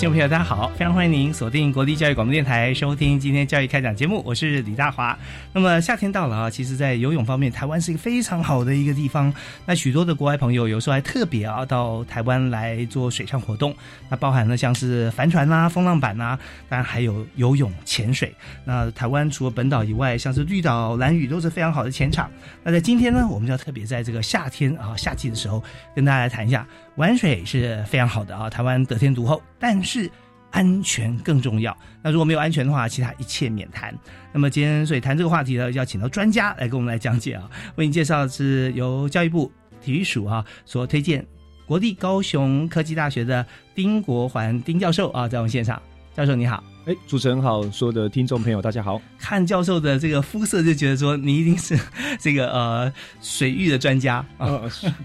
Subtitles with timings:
[0.00, 0.68] 听众朋友，大家好！
[0.78, 4.22] 非常欢迎您锁定国立教育广播电台，收听今天教育开讲节目。
[4.24, 5.14] 我是李大华。
[5.52, 9.30] 那么夏天到了啊，其实，在游泳方面，台湾是一个非常好的一个地方。
[9.66, 13.76] 那许多的国外朋友有时候还特别啊到台湾来做水上活动，
[14.08, 18.34] 那包含了像是帆船啦、风浪板啦，当然还有游泳、潜水。
[18.64, 22.30] 那台湾除了本岛以外，像是绿岛、蓝屿都是非常好的潜场。
[22.64, 25.62] 那在今天呢，我们就要特别在这个夏天啊夏季的时候，
[25.94, 26.66] 跟大家来谈一下。
[26.96, 30.10] 玩水是非常好的啊，台湾得天独厚，但是
[30.50, 31.76] 安全更重要。
[32.02, 33.96] 那如果没有安全的话，其他一切免谈。
[34.32, 37.48] 那么今天所以谈这个话题呢，要请到专家来给我们来讲解啊。
[37.76, 41.24] 为你介绍的是由教育部体育署啊所推荐，
[41.66, 45.80] 国立高雄科技大学的丁国环丁教授啊，在我们现场。
[46.14, 46.62] 教授你好。
[46.86, 49.00] 哎，主持人好，所有的听众朋友大家好。
[49.18, 51.78] 看教授的这个肤色就觉得说你一定是
[52.18, 54.62] 这个呃水域的专家啊，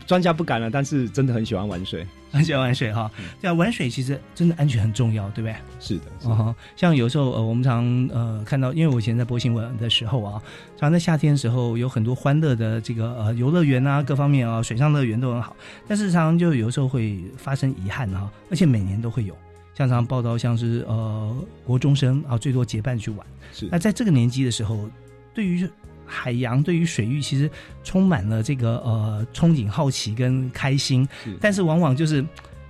[0.07, 3.11] 专家不敢了，但是真的很喜欢玩水， 很喜欢玩水哈。
[3.41, 5.55] 对啊，玩水其实真的安全很重要，对不对？
[5.81, 10.41] 是的，啊，像有时候呃我们常呃看到，因为我以前在播新闻的时候啊，
[10.77, 15.53] 常在夏天的时候有很多欢乐的这个呃游乐园啊，各方面啊水上乐园都很好，
[15.85, 19.35] 但是常常就有时候会发生遗憾哈，而且每年都会有。
[19.77, 23.27] 像常报道，像是呃国中生啊，最多结伴去玩。
[23.53, 24.89] 是那在这个年纪的时候，
[25.33, 25.69] 对于
[26.05, 27.49] 海洋、对于水域，其实
[27.83, 31.07] 充满了这个呃憧憬、好奇跟开心。
[31.23, 32.25] 是，但是往往就是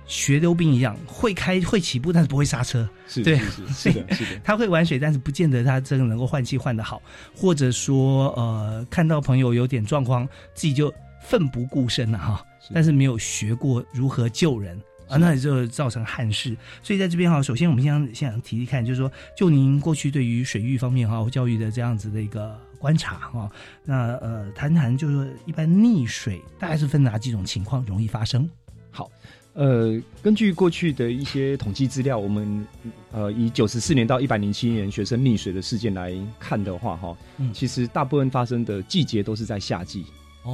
[0.06, 2.88] 学溜冰一样，会开会起步，但是不会刹车。
[3.06, 4.40] 是，对，是的，是的。
[4.42, 7.00] 他会玩水，但是不见得他真的能够换气换得好，
[7.36, 10.92] 或者说呃看到朋友有点状况，自己就
[11.22, 12.44] 奋不顾身了哈。
[12.72, 14.80] 但是没有学过如何救人。
[15.08, 16.56] 啊，那也就造成憾事。
[16.82, 23.50] 所以在这边哈，首先我们先先想提提看，就是说，就您过去对于水域方面哈教育的这样子的一个观察哈，
[23.84, 28.48] 那呃，谈谈就是说，一般溺水大概是分哪几种情况容易发生？
[28.90, 29.10] 好，
[29.54, 32.66] 呃，根据过去的一些统计资料，我们
[33.12, 37.16] 呃以九十四年到一百零七年学生溺水的事件来看的话哈，
[37.52, 40.04] 其实大部分发生的季节都是在夏季。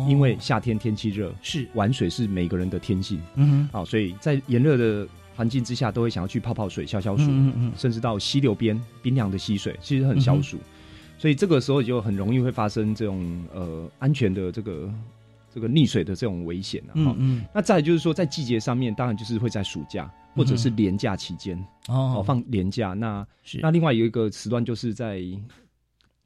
[0.08, 1.68] 因为夏天天气热，是。
[1.74, 10.58] 玩水是每个人的天性，嗯，好，所以在炎热的环境之下，都会想要去泡泡水、消消暑，嗯嗯，甚至到溪流边冰凉的溪水，其实很消暑，
[11.18, 14.92] 所以这个时候就很容易会发生这种呃安全的这个
[15.54, 22.22] 这个溺水的这种危险啊，嗯嗯，那再就是说在季节上面，当然就是会在暑假或者是连假期间哦。
[22.26, 23.58] 放连假，那是。
[23.60, 25.22] 那另外有一个时段就是在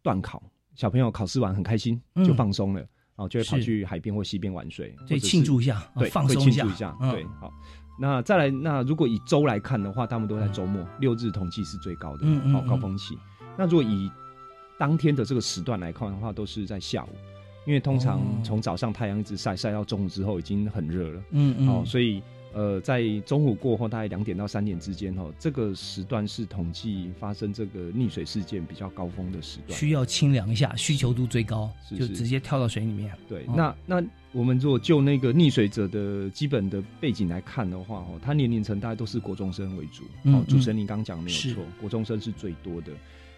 [0.02, 0.42] 断考，
[0.74, 2.86] 小朋友考试完很开心就放松了。
[3.16, 7.52] 哦，就会跑去海边或溪边玩水，对，庆祝一下，对，放松一下，对，好。
[7.98, 13.18] 那再来，那如果以周来看的话，他们都在周末，六日统计是最高的，嗯嗯，高峰期。
[13.56, 14.10] 那如果以
[14.78, 17.08] 当天的这个时段来看的话，都是在下午，
[17.66, 22.22] 因为通常从早上太阳一直晒晒到中午之后，已经很热了，嗯嗯，哦，所以。
[22.56, 33.12] 呃，在中午过后，大概两点到三点之间，哦，这个时段是统计发生这个溺水事件比较高峰的时段，需要清凉一下，需求度最高，就直接跳到水里面。
[33.28, 34.02] 对，那那
[34.32, 42.90] 我们如果就那个溺水者的基本的背景来看的话，哦，他年龄层大概都是国中生为主，哦，主持人您刚讲没有错，国中生是最多的。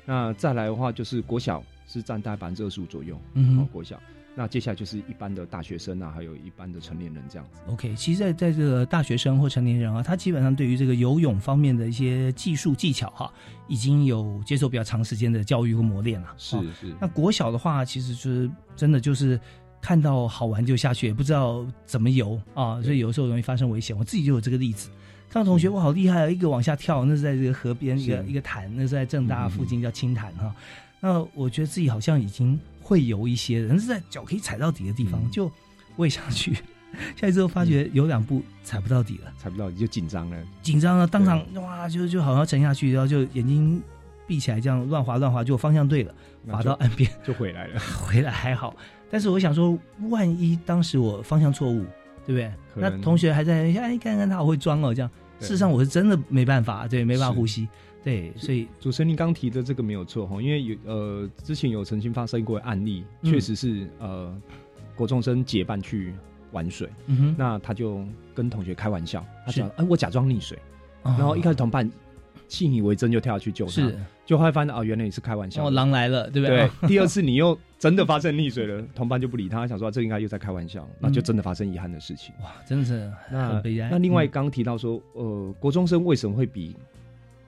[0.07, 4.01] 那再来的话，就是国小是占大概百分之二十五左右，嗯，国小。
[4.39, 7.59] 那接下来就是一般的大学生啊，还有一般的成年人这样子。
[7.67, 13.33] OK，其实，在在这个大学生或成年人啊，他基本上对于这个游泳方面的一些技术技巧哈，
[13.67, 16.29] 已经有接受比较长时间的教育和磨练了。
[16.37, 16.95] 是是。
[17.01, 19.41] 那国小的话，其实是真的就是
[19.81, 23.99] 看到好玩就下去，也不知道怎么游啊，所以有时候容易发生危险。
[23.99, 24.89] 我自己就有这个例子，
[25.29, 30.55] 看到同学我好厉害啊，一个往下跳，那是在这个河边一个一个潭，那是在正大附近叫青潭哈。
[31.01, 32.57] 那我觉得自己好像已经。
[32.89, 35.53] 会游一些，但是在脚可以踩到底的地方，就
[35.97, 36.57] 我也想去。
[37.15, 43.81] 下去之后发觉有两步踩不到底了，踩不到底就紧张了，紧张了，当场哇就就好像沉下去，然后就眼睛
[44.27, 46.15] 闭起来，这样乱滑乱滑，就方向对了，
[46.49, 48.75] 滑到岸边 就回来了， 回来还好。
[49.11, 51.85] 但是我想说，万一当时我方向错误，
[52.27, 52.51] 对不对？
[52.75, 55.11] 那同学还在哎，看看他好会装哦，这样。
[55.41, 57.69] 事实上我是真的没办法，对，没办法呼吸。
[58.05, 64.35] 对，所以主持人您刚提的这个没有错哈，因为有呃之前有曾经发生过案例，确实是呃
[64.95, 66.15] 国中生结伴去
[66.53, 66.89] 玩水，
[67.37, 68.05] 那他就
[68.35, 70.59] 跟同学开玩笑，他讲哎我假装溺水，
[71.03, 71.91] 然后一开始同伴
[72.47, 73.93] 信以为真就跳下去救他，
[74.25, 76.71] 就会发现哦原来你是开玩笑，哦狼来了对不对？
[76.81, 83.89] 对， 第二次你又真的发生溺水了，同伴就不理他，想说这应该又在开玩笑，那就真的发生遗憾的事情，哇真的是很悲哀。
[83.91, 86.77] 那另外刚提到说呃国中生为什么会比？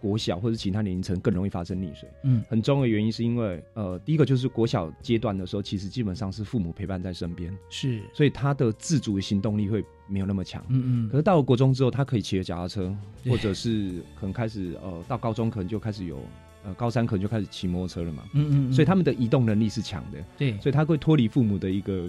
[0.00, 11.08] 国小或者其他年龄层更容易发生溺水，嗯，很重要的原因是因为，呃，第一个就是国小阶段的时候，其实基本上是父母陪伴在身边，是，所以他的自主的行动力会没有那么强，嗯嗯。
[11.11, 16.19] 可是到了国中之后，他可以骑着脚踏车，或者是可能开始，呃，到高中可能就开始有，
[16.64, 18.73] 呃，高三可能就开始骑摩托车了嘛，嗯嗯。
[18.73, 22.08] 所以他们的移动能力是强的，对，所以他会脱离父母的一个，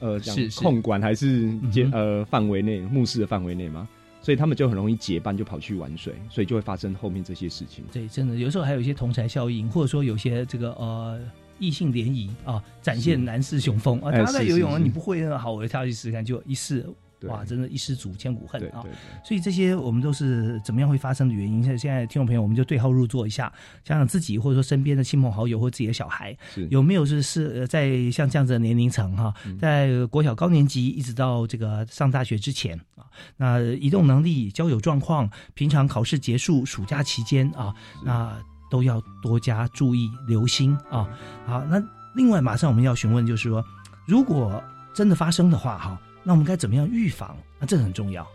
[0.00, 3.88] 呃，是控管还是接呃范围内，目视的范围内嘛。
[4.24, 7.84] 所以他们就很容易结伴就跑去玩水，所以就会发生后面这些事情。
[7.92, 11.20] 对，真的有时候还有一些同才效应，或者说有些这个呃
[11.58, 16.88] 异性联谊啊，展现男士雄风啊，他在游泳啊，你不会好，我跳下去试试看，就一试。
[17.28, 18.84] 哇，真的，一失足千古恨啊！
[19.24, 21.62] 所以这些我们都是怎么样会发生的原因？
[21.62, 23.52] 现现在听众朋友，我们就对号入座一下，
[23.84, 26.36] 想想自己或者说身边的亲朋好友或自己的小孩，
[26.70, 33.04] 有没有是是在像这样子的年龄层哈，在国小高年级一直到这个上大学之前啊，
[33.36, 37.74] 那移动能力、交友状况、平常考试结束、暑假期间啊，
[38.04, 38.36] 那
[38.70, 41.08] 都要多加注意、留心啊。
[41.46, 41.82] 好，那
[42.14, 43.64] 另外马上我们要询问，就是说，
[44.06, 44.62] 如果
[44.94, 46.00] 真的发生的话，哈。
[46.24, 47.36] 那我们该怎么样预防？
[47.60, 48.26] 那这个很重要。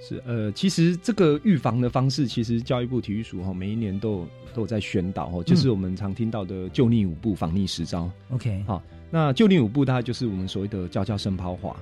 [0.00, 8.08] 是呃，其实这个预防的方式，其实教育部体育署哈每一年都有都有在宣导哦，就是我们常听到的救溺五步防溺十招。
[8.30, 8.80] OK，好，
[9.10, 11.76] 那救溺五步大概就是我们所谓的教教生抛滑，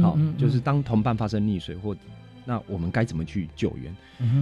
[0.00, 1.96] 好，就是当同伴发生溺水或。
[2.46, 3.94] 那我们该怎么去救援？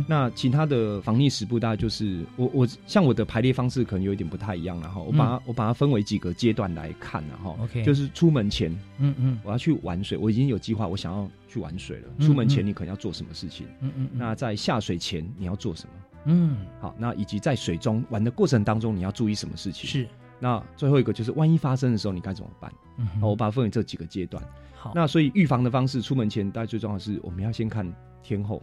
[0.07, 12.09] 那其他的防溺十步，大概就是我我像我的排列方式可能有一点不太一样，然后我把它我把它分为几个阶段来看，然后 OK，就是出门前，嗯嗯，我要去玩水，我已经有计划，我想要去玩水了。
[12.21, 13.67] 出门前你可能要做什么事情？
[13.81, 15.95] 嗯嗯，那在下水前你要做什么？
[16.27, 19.89] 嗯，好，那以及在水中玩的过程当中你要注意什么事情？
[19.91, 20.09] 是，
[20.41, 22.73] 那最后一个就是万一发生的时候你该怎么办？
[22.99, 24.43] 嗯，我把它分为这几个阶段。
[24.75, 27.91] 好那所以预防的方式，出门前大家最重要的是，我们要先看
[28.23, 28.63] 天后，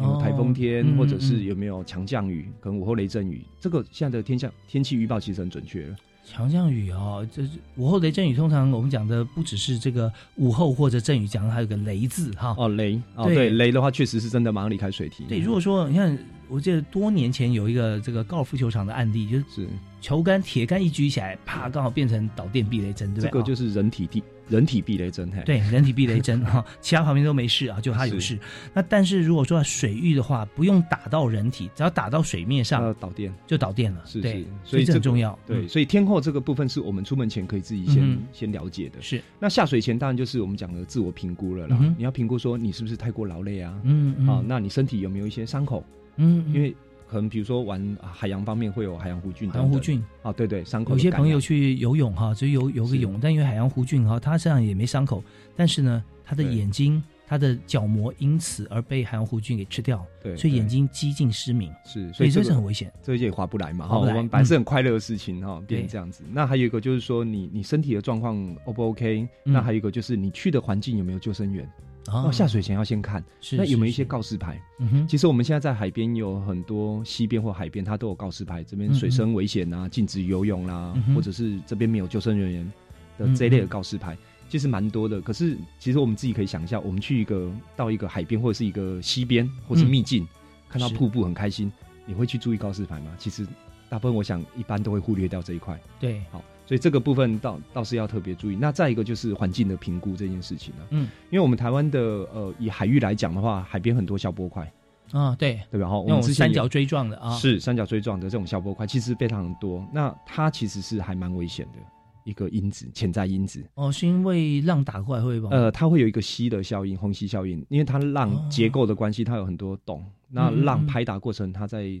[0.00, 3.44] 有台风天或者是有没有强降雨，可能午后雷阵雨。
[3.60, 5.96] 这个现在的天象天气预报其实很准确了。
[6.24, 8.34] 强降雨哦，这是午后雷阵雨。
[8.34, 12.54] 通常我们讲的不只是这个午后或者阵雨，讲的还有个雷字哈。
[12.58, 15.24] 哦，雷哦，对，雷的话确实是真的马上离开水体。
[15.28, 16.18] 对，如果说你看，
[16.48, 19.68] 我记得多年前有一个这个高尔夫球场的案例，就是
[20.00, 24.22] 球杆铁杆一举起来，啪，刚好变成导电避雷针，对这个就是人体地。
[24.48, 28.38] 人体避雷针，嘿对，人体避雷针哈， 其他旁边都没事啊，就他有事。
[28.72, 34.02] 那但是如果说水域的话，不用打到人体，只要打到水面上，导电就导电了。
[34.04, 35.38] 是是，所以这很重要。
[35.46, 39.00] 对，所以天后这个部分是我们出门前可以自己先先了解的。
[39.00, 41.78] 是，那下水前当然就是我们讲的自我评估了啦。
[41.96, 43.74] 你要评估说你是不是太过劳累啊？
[43.84, 44.28] 嗯嗯。
[44.28, 45.84] 啊，那你身体有没有一些伤口？
[46.16, 46.74] 嗯，因为。
[47.08, 50.92] 可能比如说玩海洋方面会有海洋弧菌，海洋弧菌啊，对对，伤口。
[50.92, 55.22] 有些朋友去游泳哈，就游游个泳，但因为海洋弧菌哈，他身上也没伤口，
[55.54, 63.86] 但是呢，他的眼睛、他的角膜因此而被海洋弧菌给吃掉，对，所以眼睛几近失明，是，所以这是很危险，这也划不来嘛。
[63.86, 66.24] 哈，我们本来是很快乐的事情哈，变成这样子。
[66.32, 69.28] 那还有一个就是说，你你身体的状况 O 不 OK？
[69.44, 71.68] 那还有一个就是你去的环境有没有救生员？
[72.08, 74.60] 哦，下水前要先看，那有没有一些告示牌？
[74.78, 82.72] 嗯哼，其实我们现在在海边有很多西边或海边，它都有告示牌，这边水深危险啊，禁止游泳啦，或者是这边没有救生人员
[83.18, 84.16] 的这一类的告示牌，
[84.48, 85.20] 其实蛮多的。
[85.20, 90.28] 可是其实我们自己可以想一下，我们去一个到一个海边或者是一个溪边或是秘境，
[90.68, 91.72] 看到瀑布很开心，
[92.04, 93.12] 你会去注意告示牌吗？
[93.18, 93.46] 其实
[93.88, 95.80] 大部分我想一般都会忽略掉这一块。
[95.98, 96.44] 对，好。
[96.66, 98.56] 所以这个部分倒倒是要特别注意。
[98.56, 100.86] 那再一个就是环境的评估这件事情了。
[100.90, 104.72] 嗯，因为我们台湾的呃以海域来讲的话，海边很多小波块
[105.12, 105.88] 啊，对对吧？
[105.88, 109.86] 哈，我们三角锥状的啊，是三角锥状的这种小波块，其实非常多。
[109.92, 111.78] 那它其实是还蛮危险的
[112.24, 113.62] 一个因子，潜在因子。
[113.74, 115.50] 哦，是因为浪打过来会吗？
[115.52, 120.04] 呃，它会有一个吸的效应，虹吸效应，因为它浪结构的关系，它有很多洞。
[120.30, 122.00] 那浪拍打过程，它在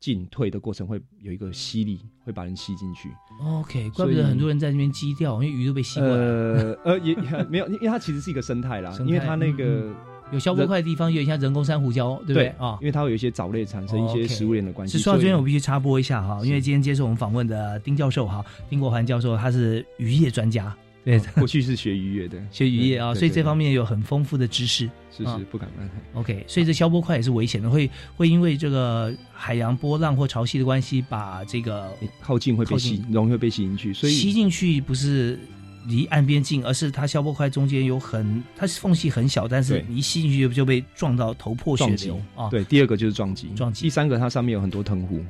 [0.00, 3.10] 进退的过程会有一个吸力，会把人吸进去。
[3.44, 6.16] OK，怪不得很多人在那边基钓，因为鱼都被吸过来。
[6.16, 7.14] 呃呃，也
[7.50, 9.94] 没有，因为它其实是一个生态啦，因为它那个
[10.32, 12.78] 有消波块的地方，有点像人工珊瑚礁，对不对啊？
[12.80, 14.96] 因为它会有一些藻类产生一些食物链的关系。
[14.96, 20.74] 是说到这边，我必须插播一下哈，因为今天接受我们访问的丁教授哈，丁国环教授，他是渔业专家。
[21.04, 24.88] 对，过去是学渔业的， 学渔业啊，所以这方面有很丰富的知识。
[25.10, 31.90] 是是，不敢乱 OK，所以这消波块也是危险的，会会因为这个海洋波浪或潮汐的关系，把这个
[32.20, 33.92] 靠近会被吸，容易会被吸进去。
[33.92, 35.38] 所以吸进去不是
[35.86, 42.48] 离岸边近，而是它消波块中间有很，它是缝隙很小，但是你一吸进去就被撞到头破血流啊。
[42.48, 43.82] 对，第二个就是撞击，撞击。
[43.82, 45.22] 第三个它上面有很多藤壶。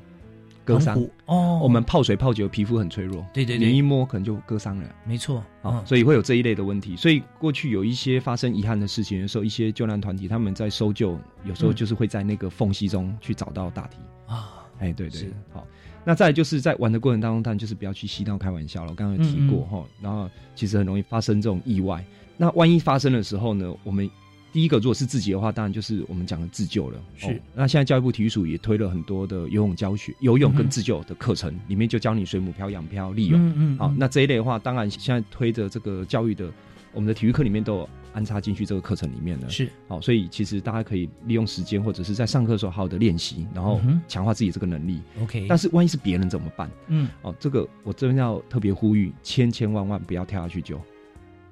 [0.75, 3.27] 割伤哦，我们泡水泡久，皮肤很脆弱。
[3.33, 4.85] 对对对，你一摸可能就割伤了。
[5.05, 6.97] 没错啊，所以会有这一类的问题。
[6.97, 13.97] 所以过去有一些发生遗憾的事情的时候，一些救难团体他们在搜救，有时候就是会在那个缝隙中去找到大体
[14.27, 14.65] 啊。
[14.79, 15.67] 哎，对对，好。
[16.05, 18.91] 那再就是在玩的过程当中，当然就是不要去嬉闹开玩笑了。
[18.91, 22.05] 我刚刚有提过哈，然后其实很容易发生这种意外。
[22.37, 24.11] 那万一发生的时候呢，我们。
[24.53, 27.01] 第一个，如果是自己的话，当然就是我们讲的自救了。
[27.17, 33.41] 是，那现在教育部体育署也推了很多的游泳教学、游泳跟自救的课程，里面就教你水母漂、仰漂、立泳。
[33.41, 33.79] 嗯嗯。
[33.79, 36.51] 好，那这一类的话，当然现在推的这个教育的，
[36.93, 39.49] 我们的体育课里面都有安插进去这个课程里面了。
[39.49, 39.71] 是。
[39.87, 45.01] 好，所以其实大家可以利用时间，或者是在上课的时候好好的练习，然后强化自己这个能力。
[45.23, 45.47] OK。
[45.49, 46.71] 但是万一是别人怎么办？
[46.89, 47.09] 嗯。
[47.23, 50.81] 哦，这个我这边要特别呼吁，千千万万不要跳下去救。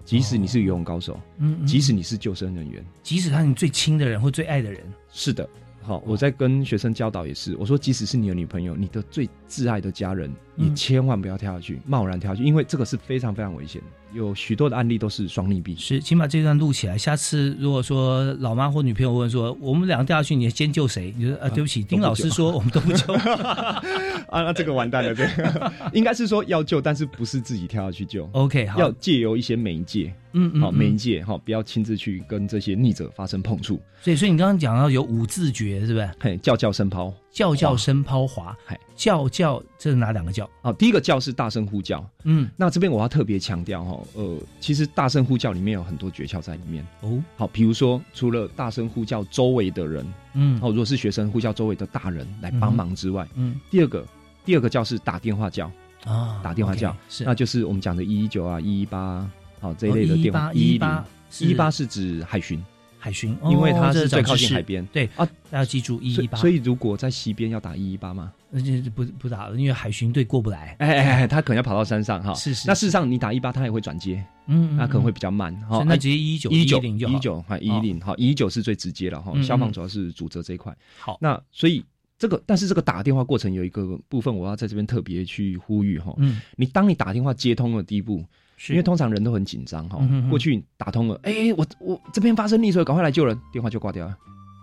[0.09, 4.81] 即使你是游泳高手，嗯，即使你是救生人员，即使他是你最亲的人或最爱的人，
[5.13, 5.47] 是的。
[5.83, 13.83] 好，我在跟学生教导也是，我说，即使是你的女朋友，你的最挚爱的家人，也千万不要跳下去，贸然跳下去，因为这个是非常非常危险。
[14.13, 15.77] 有许多的案例都是双利弊。
[15.77, 16.97] 是，请把这段录起来。
[16.97, 21.15] 下次如果说老妈或女朋友问说，我们两个掉下去，你先救谁？
[21.17, 23.13] 你说啊，对不起，丁老师说我们都不救。
[24.29, 25.29] 啊，那这个完蛋了，对，
[25.93, 28.29] 应该是说要救，但是不是自己跳下去救。
[28.33, 30.13] OK，好，要借由一些媒介。
[30.33, 33.81] 嗯嗯，好，媒介哈，不要亲自去跟这些逆者发生碰触。
[34.03, 36.11] 所以，所以你刚刚讲到有五字诀，是不是？
[36.21, 40.49] 嘿，叫叫声抛，叫叫声抛滑，嘿，叫叫这是哪两个叫？
[40.63, 47.23] 哦，第一个叫是大声呼叫，嗯，那这边我要特别强调哈，呃，其实大声呼叫里面有很多诀窍在里面哦。
[47.37, 54.07] 好，比如说除了大声呼叫周围的人，嗯，哦，如果是学生呼叫周围的大人来帮忙之外，嗯，第二个
[54.45, 55.71] 第二个叫是打电话叫
[56.05, 59.29] 啊，打电话叫，是，那就是我们讲的一一九啊，一一八。
[59.61, 61.05] 好，这一类的电话一一八
[61.41, 62.63] 一一八是指海巡，
[62.99, 64.85] 海巡，因为它是最靠近海边。
[64.87, 66.39] 对啊，大家记住一一八。
[66.39, 68.33] 所以如果在西边要打一一八吗？
[68.51, 70.75] 那就不不打了，因为海巡队过不来。
[70.79, 72.33] 哎哎哎，他可能要跑到山上哈。
[72.33, 72.67] 是是。
[72.67, 75.85] 那事实上你打一八，他也会转接，嗯，那可能会比较慢哈。
[75.87, 79.35] 那直接一九一九零一九哈一零好一九是最直接了哈。
[79.43, 80.75] 消防主要是主责这一块。
[80.99, 81.85] 好，那所以
[82.19, 86.15] 这个，但是这个打电话过程有一个部分，我要在这边特别去呼吁哈。
[86.17, 86.41] 嗯。
[86.57, 88.25] 你当你打电话接通的第一步。
[88.71, 94.17] 因为通常人都很紧张哈，过去打通了，哎，我我这边发生溺水，赶快来救人，电话就挂掉了。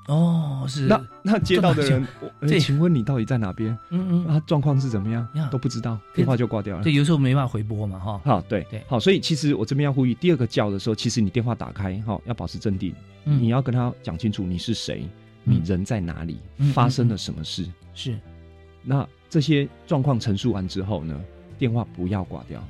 [0.07, 2.07] 哦，是那那接到的人，
[2.41, 3.75] 哎，请问你到底在哪边？
[3.89, 5.27] 嗯嗯，啊，状况是怎么样？
[5.49, 6.83] 都不知道，电话就挂掉了。
[6.83, 8.21] 对，有时候没办法回拨嘛，哈。
[8.23, 15.07] 好，对对，好，所以其实我这边要呼吁，第二个叫的时候，其实你电话打开，哈，要保持镇定，你要跟他讲清楚你是谁，
[15.43, 16.37] 你人在哪里，
[16.71, 17.65] 发生了什么事。
[17.95, 18.15] 是，
[18.83, 21.19] 那这些状况陈述完之后呢，
[21.57, 22.63] 电话不要挂掉。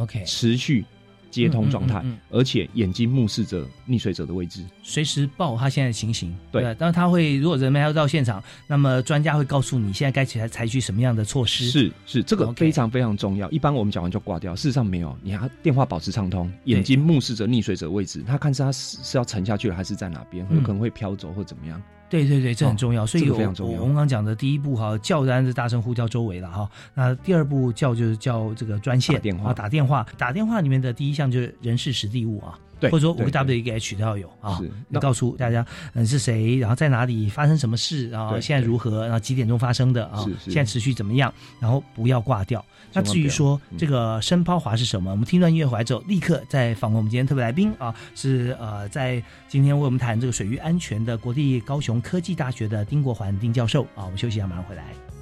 [0.00, 0.84] OK，持续
[1.30, 6.36] 接通状态，而且眼睛目视着溺水者的位置，随时报他现在的情形。
[6.50, 11.70] 对，但是他会，如果人们要到现场，那么专家会告诉你现在该采采取什么样的措施。
[11.70, 13.48] 是是，这个非常非常重要。
[13.50, 21.80] 一般我们讲完就挂掉，事实上没有，你还电话保持畅通，眼睛目视着溺水者位置，他看是他是是要沉下去了，还是在哪边，有可能会飘走或怎么样。
[22.10, 23.80] 对对对，这很重要，所以非常重要。
[23.80, 26.68] 我们刚讲的第一步哈，叫当然是大声呼叫周围了哈。
[26.92, 32.58] 那第二步叫就是叫这个专线电话，打电话，打电话里面的第一项就是人事实地物啊。
[32.80, 34.58] 对，或者说五个 W 一个 H 都要有啊，
[34.88, 42.64] 你告诉大家嗯是谁，然后在哪里发生什么事，然后现在如何，然后几点钟发生的啊，现在持续怎么样，然后不要挂掉。
[42.92, 55.19] 那至于说这个声抛滑是什么，我们听段音乐回来之后，立刻再访问我们今天特别来宾啊，是呃在今天为我们谈这个水域安全的国立高雄科技大学的丁国环丁教授啊，我们休息一下，马上回来。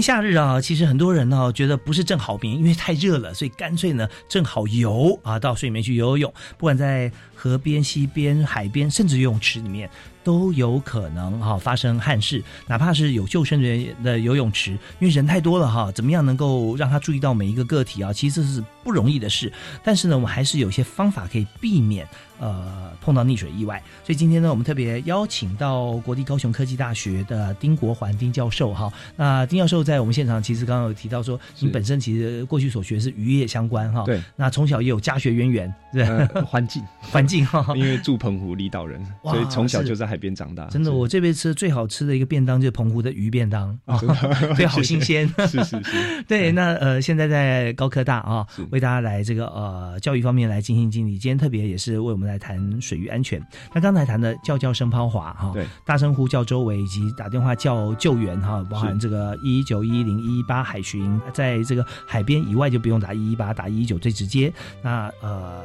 [0.00, 9.88] 夏日啊，其实很多人呢觉得不是正好眠，因为太热了，所以干脆呢正好游啊，到水里面去游游泳，不管在河边、溪边、海边，甚至游泳池里面。
[10.22, 18.12] 都有可能哈发生憾事，哪怕是有救生人员的游泳池，因为人太多了哈，怎么样能够让他注意到每一个个体啊？
[18.12, 19.50] 其实这是不容易的事。
[19.82, 22.06] 但是呢，我们还是有些方法可以避免
[22.38, 23.82] 呃碰到溺水意外。
[24.04, 28.92] 所以今天呢，我们特别邀请到国立高雄科技大学的丁国环丁教授哈。
[29.16, 34.02] 那丁教授在我们现场其实刚刚有提到说，你本身其实过去所学是渔业相关哈。
[34.04, 34.22] 对。
[34.36, 36.04] 那从小也有家学渊源，对
[36.44, 40.10] 环境环境哈， 因为住澎湖离岛人，所以从小就在。
[40.10, 43.78] 海边长大，真的，我这辈子吃的最好吃的一个便当就是澎湖的鱼便当。
[43.84, 43.96] 啊，
[44.58, 46.50] 对，好新鲜，是 是是，对。
[46.50, 53.40] 那呃，现在在高科大啊，为大家来这个呃教育方面来进行经理，今天特别也是为我们来谈水域安全。
[53.72, 64.52] 那刚才谈的叫叫声抛滑哈，对，大声呼叫周围以及打电话叫救援哈，包含这个一九一零一一八海巡，在这个海边以外就不用打一一八，打一一九最直接。
[64.82, 65.62] 那呃，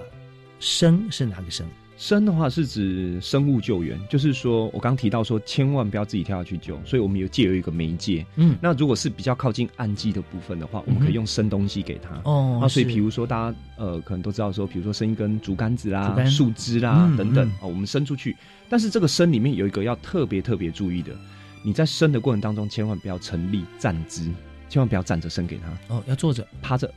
[0.59, 1.65] 声是哪个生？
[1.97, 8.25] 生的话是指生物救援，就是说我刚提到说，千万不要自己跳下去救，所以我们有借有一个媒介。
[8.35, 12.21] 嗯，那如果是比较靠近岸基的部分的话，我们可以用生东西给他。
[12.25, 18.35] 哦，那所以比如说大家呃可能都知道说，比如说生一根竹竿子啦、树枝啦等等啊，我们伸出去。
[18.67, 21.15] 但是这个生里面有一个要特别特别注意的，
[21.63, 24.29] 你在生的过程当中千万不要成立站姿，
[24.67, 25.95] 千万不要站着生给他。
[25.95, 26.93] 哦，要坐着、趴着。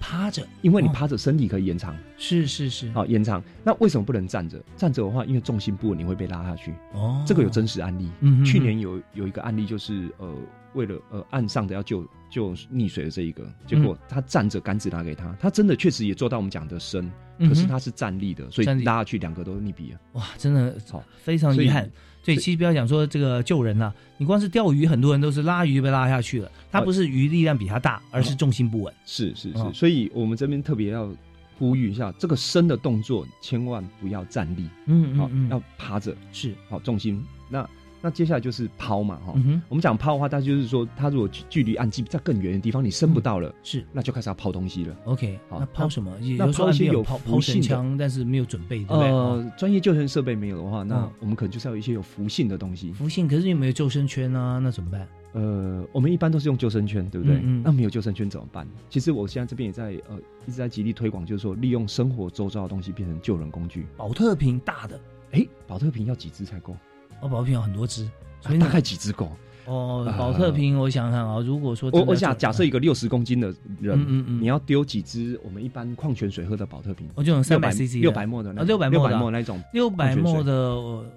[0.00, 1.96] 趴着，因为你趴着，身体可以延长。
[2.16, 3.42] 是是是，好延长。
[3.64, 4.62] 那为什么不能站着？
[4.76, 6.74] 站着的话，因为重心不稳，你会被拉下去。
[6.92, 8.10] 哦，这个有真实案例。
[8.20, 10.34] 嗯，去年有有一个案例，就是呃，
[10.74, 20.00] 为了呃岸上的要救救溺水的这一个，结果他站着，杆子拿给他，他真的确实也做到我们讲的深，可是他是站立的，所以拉下去两个都溺毙了。
[20.12, 21.90] 哇，真的好，非常遗憾。
[22.22, 26.50] 所以其实不要讲说这个救人呐，你光是钓鱼，很多人都是拉鱼被拉下去了。
[26.70, 28.94] 他不是鱼力量比他大，而是重心不稳。
[29.04, 31.12] 是是是，所以我们这边特别要
[31.58, 37.68] 呼吁一下，这个伸的动作千万不要站立，嗯好要趴着，是好重心那。
[38.02, 39.32] 那接下来就是抛嘛，哈，
[39.68, 44.96] 我们讲抛的话，它就是说，它如果距离岸基在更远的地方，你伸不到了，是，那就开始要抛东西了。
[45.04, 46.12] OK，好，那抛什么？
[46.36, 49.08] 那抛一些有抛性枪，但是没有准备，对不对？
[49.08, 52.92] 呃，专业救生设备没有的话，那我们可能就是要有一些有浮性的东西。
[52.92, 54.58] 浮性，可是有没有救生圈啊？
[54.58, 55.08] 那怎么办？
[55.34, 57.40] 呃，我们一般都是用救生圈，对不对？
[57.64, 58.66] 那没有救生圈怎么办？
[58.90, 63.86] 其实我现在这边也在呃一直在极力推广，就是说利用生活周遭的东西变成救人工具。
[63.96, 66.76] 保特瓶大的，哎，保特瓶要几只才够？
[67.22, 68.06] 哦，保特瓶有很多只。
[68.40, 69.30] 所以大概几只狗？
[69.64, 73.46] 哦，保特瓶，我想想啊，如果说我我想假设一个六十公斤的
[73.80, 77.08] 人，嗯嗯你要丢几只我们一般矿泉水喝的保特瓶？
[77.14, 80.52] 我就用三百 CC 六百沫的，六百六百沫那种，六百沫的，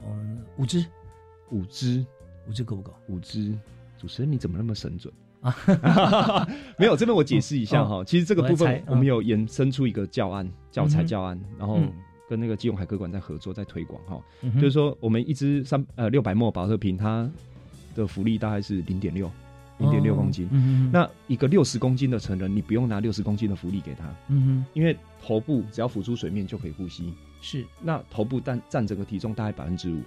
[0.08, 0.86] 嗯，五只，
[1.50, 2.06] 五只，
[2.48, 2.94] 五只够不够？
[3.08, 3.52] 五只，
[3.98, 6.48] 主持人你怎么那么神准啊？
[6.78, 11.82] 没有，这边我解释一下哈，其实这个部分我们有延伸出一个教案教材教案，然后。
[12.28, 14.22] 跟那个基隆海科馆在合作，在推广哈，
[14.56, 17.30] 就是说我们一支三呃六百墨保特瓶，它
[17.96, 19.32] 的浮力大概是零点六，
[19.78, 20.50] 零点六公斤。
[20.92, 27.14] 那一个六十公斤的成人，你不用拿六十公斤的浮力给他，嗯哼，因为头部只要浮出水面就可以呼吸。
[27.42, 30.02] 是，那头部占占整个体重大概百分之五。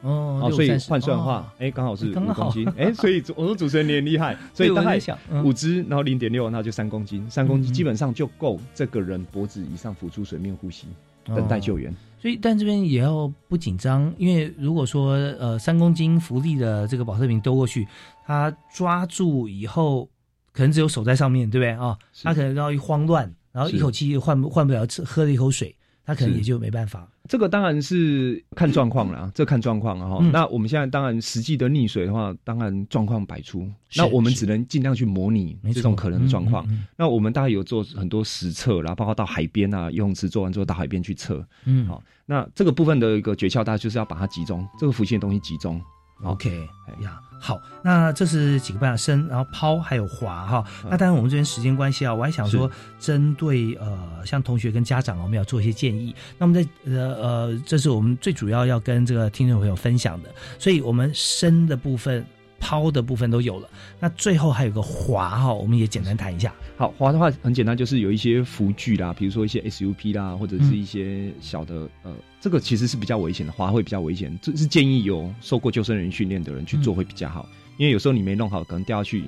[0.00, 2.64] 哦，所以换算的话，哎，刚好是五公斤。
[2.76, 4.96] 哎，所以我说主持人你很厉害，所以大概
[5.42, 10.86] 五只，然后零点六，那就三公斤，三公斤基本上就够这个人脖子以上浮出水面呼吸。
[11.34, 17.86] 等待救援，所以但这边也要不紧张，因为如果说呃三公斤浮力的这个保特瓶丢过去，
[18.26, 20.08] 他抓住以后，
[20.52, 21.98] 可能只有手在上面对不对啊？
[22.22, 25.74] 他可能要一慌乱，然后一口气换换不了，喝了一口水。
[26.04, 27.06] 他可能也就没办法。
[27.28, 30.24] 这个当然是看状况了，这看状况了哈。
[30.32, 33.68] 那我们现在当然实际的溺水的话，当然状况百出。
[33.94, 36.66] 那我们只能尽量去模拟这种可能的状况。
[36.96, 41.46] 那我们大概有做很多实测，然后包括到海边啊，游泳池做完之后到海边去测。
[41.66, 42.02] 嗯，好。
[42.24, 45.80] 那这个部分的一个诀窍，大家就是要把它集中，这个浮现的东西集中。
[46.22, 46.68] OK，
[47.00, 47.20] 呀。
[47.40, 50.64] 好，那这是几个办法，伸，然后抛，还有滑哈。
[50.90, 56.12] 那当然我们这边时间关系啊，我还想说，针对呃，像同学跟家长，我们要做一些建议。
[56.36, 60.34] 那么在呃呃，这是我们最主要要跟这个听众朋友分享的。
[60.58, 62.26] 所以我们伸的部分。
[62.60, 63.68] 抛的部分都有了，
[64.00, 66.52] 那最后还有个滑哈，我们也简单谈一下。
[66.76, 79.24] 好，滑的话很简单，就是有一些浮具啦，比如说一些 SUP 啦，或者是一些小的呃，这个其实是比较危险的，滑会比较危险，这是建议有受过救生员训练的人去做会比较好，因为有时候你没弄好，可能掉下去，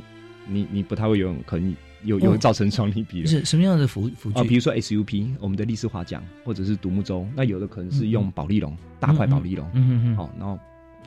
[0.47, 3.27] 你你不太会游泳，可能有有造成双溺毙。
[3.27, 4.45] 是什么样的浮浮具啊？
[4.45, 10.59] 比如说 SUP，我们的立式滑桨，或者是独木舟，那有的可能是用保利龙，大块保利龙，嗯嗯嗯，好，然后。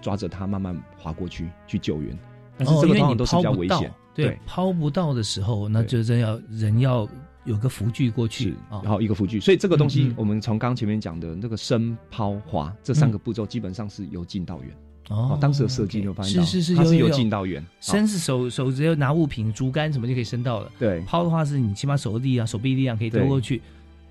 [0.03, 2.15] 抓着它慢慢滑过去去救援。
[2.55, 7.09] 但是这个通常都是比较危险，对，抛不到的时候，那就真要人要
[7.45, 9.39] 有个浮具过去，然后一个浮具。
[9.39, 14.71] 所以这个东西，我们从刚前面讲的那个深、抛、滑这三个步骤，基本上是由近到远。
[15.09, 17.65] 哦，当时的设计你有发现到，是是是，它是由近到远。
[17.81, 20.71] 伸是手手只要拿物品、竹竿什么就可以伸到了。
[20.77, 23.61] 对，抛的话是你起码手的力量、手臂力量可以丢过去。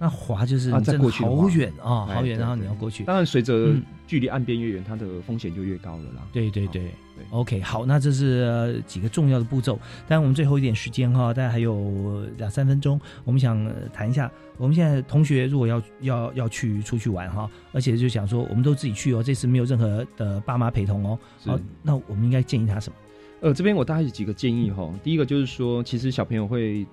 [0.03, 3.05] 那滑就是啊，再过去好远啊，好远，然后你要过去。
[3.05, 3.73] 当然，随着
[4.05, 6.27] 距离岸边越远，它的风险就越高了啦。
[6.33, 6.91] 对对对
[7.31, 9.79] ，OK，好，那这是几个重要的步骤。
[10.09, 21.17] 但我们最后一点时间哈，大概还有两三分钟，我们想谈一下，我们现在同学如果要要要去出去玩哈，而且就想说，我们都自己去哦，这次没有任何的爸妈陪同哦。
[21.47, 22.97] 好，那我们应该建议他什么？
[23.43, 24.93] 呃，这边我大概有几个建议哈。
[25.05, 26.85] 第一个就是说，其实小朋友会。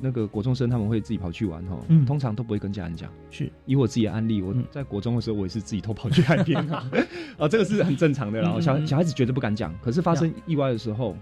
[0.00, 3.12] 那个国中生他们会自己跑去玩哈，通常都不会跟家人讲。
[3.30, 6.90] 是以我自己的案例，我在国中的时候，我也是自己偷跑去海边啊，
[7.38, 8.40] 啊，这个是很正常的。
[8.40, 11.16] 然后小小孩子绝对不敢讲，可是发生意外的时候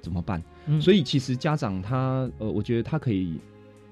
[0.00, 0.42] 怎么办？
[0.80, 3.38] 所以其实家长他呃，我觉得他可以，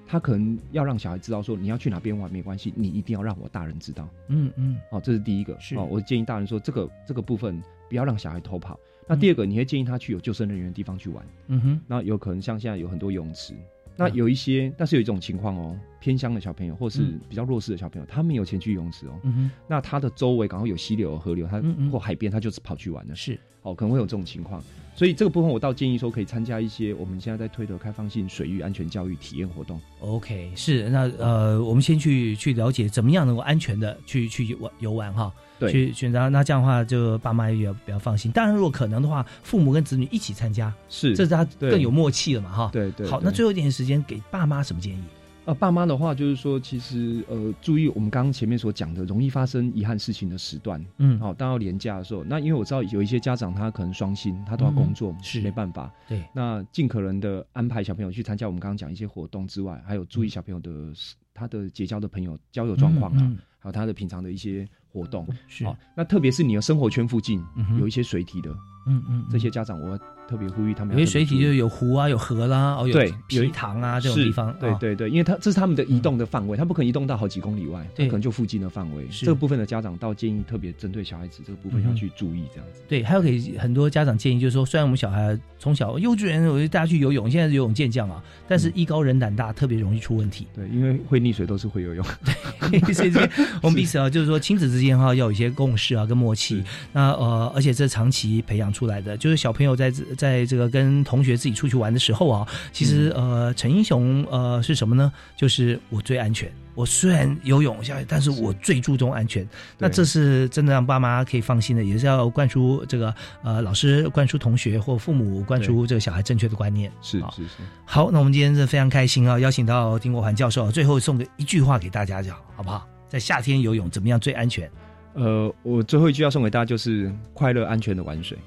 [0.07, 4.07] 他可能要让小孩知道说，你要去哪边玩没关系，你一定要让我大人知道。
[4.27, 5.57] 嗯嗯，好，这是第一个。
[5.59, 8.79] 是，我建议大人说这个这个部分不要让小孩偷跑。
[9.07, 11.25] 那第二个，你会建议他去有救生人员的地方去玩。
[11.47, 13.55] 嗯哼，那有可能像现在有很多泳池。
[13.99, 19.19] 那有一些，但是有一种情况哦，偏乡的小朋友或是比较弱势的小朋友，他没有钱去游泳池哦。
[19.23, 23.13] 嗯那他的周围刚好有溪流、河流，他或海边，他就是跑去玩的。
[23.15, 24.63] 是，哦，可能会有这种情况。
[24.95, 29.79] 所以这个部分，我倒建议说，可以参加一些我们现在在推的开放性水域安全教育体验活动。
[29.99, 30.89] OK，是。
[30.89, 35.33] 那呃，我们先去去了解怎么样能够安全的去去玩游玩哈。
[35.59, 35.71] 对。
[35.71, 38.31] 去选择，那这样的话，就爸妈也要比较放心。
[38.31, 42.69] 当然，如果可能的话，父母跟子女一起参加，是，这是他更有默契了嘛哈。
[42.71, 43.07] 对对。
[43.07, 45.03] 好，那最后一点时间给爸妈什么建议？
[45.45, 60.93] 呃，爸妈的话就是说，其实呃，注意我们刚刚前面所讲的容易发生遗憾事情的时段，嗯，好，当要年假的时候，那因为我知道有一些家长他可能双薪，他都要工作，是没办法，对，那尽可能的安排小朋友去参加我们刚刚讲一些活动之外，还有注意小朋友的
[61.33, 67.43] 他的结交的朋友交友状况啊，还有他的平常的一些活动，是，那特别是你的生活圈附近
[67.79, 68.55] 有一些水体的。
[68.89, 69.97] 嗯嗯，这些家长我
[70.27, 79.07] 特别呼吁他们，因为水体就有湖啊，有河啦，哦，有皮塘啊这种地方，对对对，因为他这是他们的移动的范围，他不可能移动到好几公里外，可能就附近的范围。
[79.11, 82.81] 这个部分的家长倒建议特别针对小孩子这个部分要去注意这样子。
[82.87, 90.47] 对，还有给很多家长建议，就是说，虽然我们小孩从小幼稚园我就带他去游泳，现在是游泳健将啊，但是艺高人胆大，特别容易出问题。
[90.53, 92.05] 对，因为会溺水都是会游泳。
[92.69, 96.63] 对，所以这边我们彼此啊，就是说亲子之间哈要有一些共识啊跟默契。
[96.93, 99.49] 那呃，而且这长期培养出来的，就是小。
[99.49, 105.11] 小朋友在在这个跟同学自己出去玩的时候啊，其实呃，陈英雄呃是什么呢？
[105.35, 106.47] 就是我最安全。
[106.75, 109.43] 我虽然游泳下，但是我最注重安全。
[109.79, 113.11] 那这是真的让爸妈可以放心的，也是要灌输这个
[113.41, 116.91] 呃老师灌输同学或父母灌输这个小孩正确的观念。
[117.01, 117.63] 是是是。
[117.83, 122.87] 好，那我们今天是非常开心啊，邀请到丁国环教授，最后送个一句话给大家讲好不好？
[123.07, 124.69] 在夏天游泳怎么样最安全？
[125.15, 128.37] 呃，我最后一句要送给大家就是快乐安全的玩水。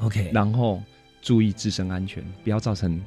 [0.00, 0.82] OK，然后
[1.22, 3.00] 注意自身安全，不要造成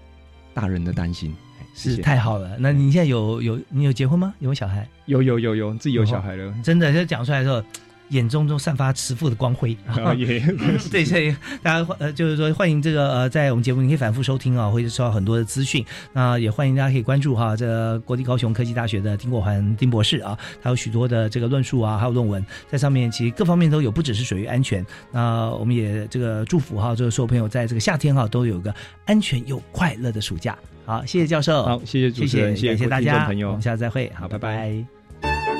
[0.53, 1.35] 大人的担心。
[1.75, 2.55] 是太好了。
[2.59, 4.33] 那你现在有有你有结婚吗？
[4.39, 4.87] 有小孩？
[5.05, 6.53] 有有有有，自己有小孩了。
[6.63, 7.63] 真的，就讲出来的时候。
[8.13, 9.75] 眼中中散发慈父的光辉，
[10.91, 15.83] 对，所以大家呃，就是说欢迎这个呃，在我们节目你可以反复收听啊，会收到很多的资讯。
[16.13, 24.85] 那也欢迎大家可以关注哈，这国立高雄科技大学的丁国环丁博士啊，他有许多的这个论述啊，还有论文在上面，其实各方面都有，不只是水域安全。
[25.11, 28.73] 那我们也这个祝福哈，就是所有朋友在这个夏天哈，都有个
[29.05, 30.57] 安全又快乐的暑假。
[30.85, 35.52] 好，谢谢教授，好，谢谢主持人，谢谢大家，朋友，我们下次再会，好，拜拜。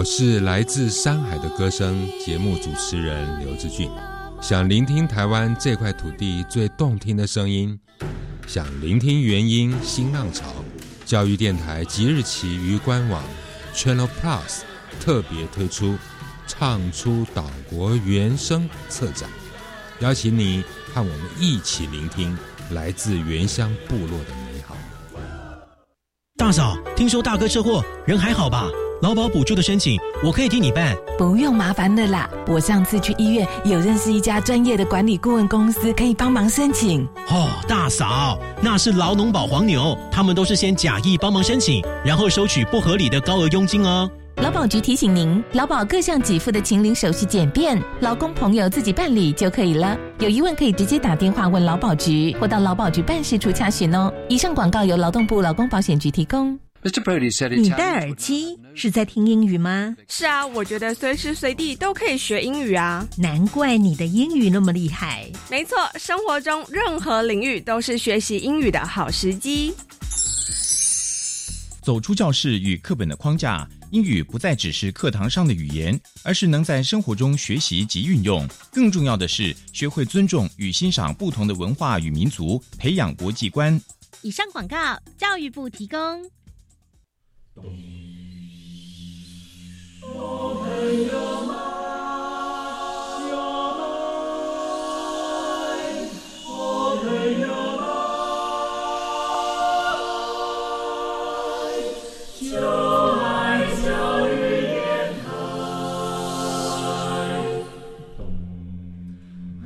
[0.00, 3.90] 我是来自山海的歌声节目主持人刘志俊，
[4.40, 7.78] 想聆听台湾这块土地最动听的声音，
[8.46, 10.46] 想聆听原音新浪潮。
[11.04, 13.22] 教育电台即日起于官网
[13.74, 14.62] Channel Plus
[15.02, 15.98] 特别推出
[16.48, 19.28] “唱出岛国原声”策展，
[19.98, 22.34] 邀请你和我们一起聆听
[22.70, 24.74] 来自原乡部落的美好。
[26.38, 28.66] 大嫂，听说大哥车祸，人还好吧？
[29.02, 32.28] 劳保补助的申请，我可以替你办，不用麻烦的啦。
[32.46, 37.02] 我上次去医院有认识一家专业的管理顾问公司，可以帮忙申请。
[37.28, 44.10] 哦，大嫂，那是劳农保黄牛，他们都是先假意帮忙申请，然后收取不合理的高额佣金哦。
[44.36, 49.96] 劳保局提醒您，劳保各项给付的请领手续简便，劳工朋友自己办理就可以了。
[50.18, 54.12] 有疑问可以直接打电话问劳保局，或到劳保局办事处查询哦。
[54.28, 56.58] 以上广告由劳动部劳工保险局提供。
[56.82, 59.94] 你戴耳机是在听英语吗？
[60.08, 63.06] 是啊，我觉得随时随地都可以学英语啊。
[63.18, 65.30] 难怪你的英语那么厉害。
[65.50, 69.74] 没错，生活中任何领域都是学习英语的好时机。
[71.82, 78.48] 走出教室与课本的框架，英语不再只是课堂上的语言，而是能在生活中学习及运用。
[78.72, 83.78] 更重要的是，学会尊重与欣赏不同的文化与民族，培养国际观。
[84.22, 86.22] 以上广告，教育部提供。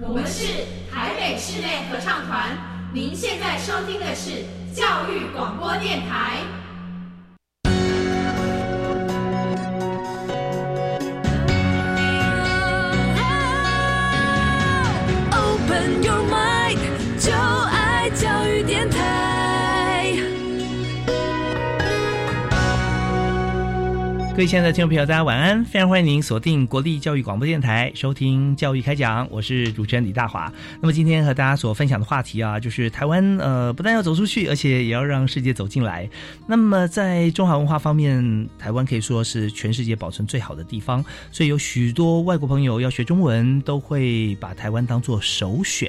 [0.06, 2.56] 我们是台北室内合唱团，
[2.92, 6.63] 您现在收听的是教育广播电台。
[24.34, 25.64] 各位亲爱的听众朋友，大家晚安！
[25.64, 30.52] 非常欢迎您锁定国立教育广播电台，收听教育开讲，我是主持人李大华。
[30.80, 36.10] 那么今天和大家所分享的话题啊，就是台湾呃，不但要走出去，而且也要让世界走进来。
[36.48, 45.88] 那么在中华文化方面，台湾可以说是全世界保存最好的地方，所以有许多外国朋友要学中文，都会把台湾当做首选，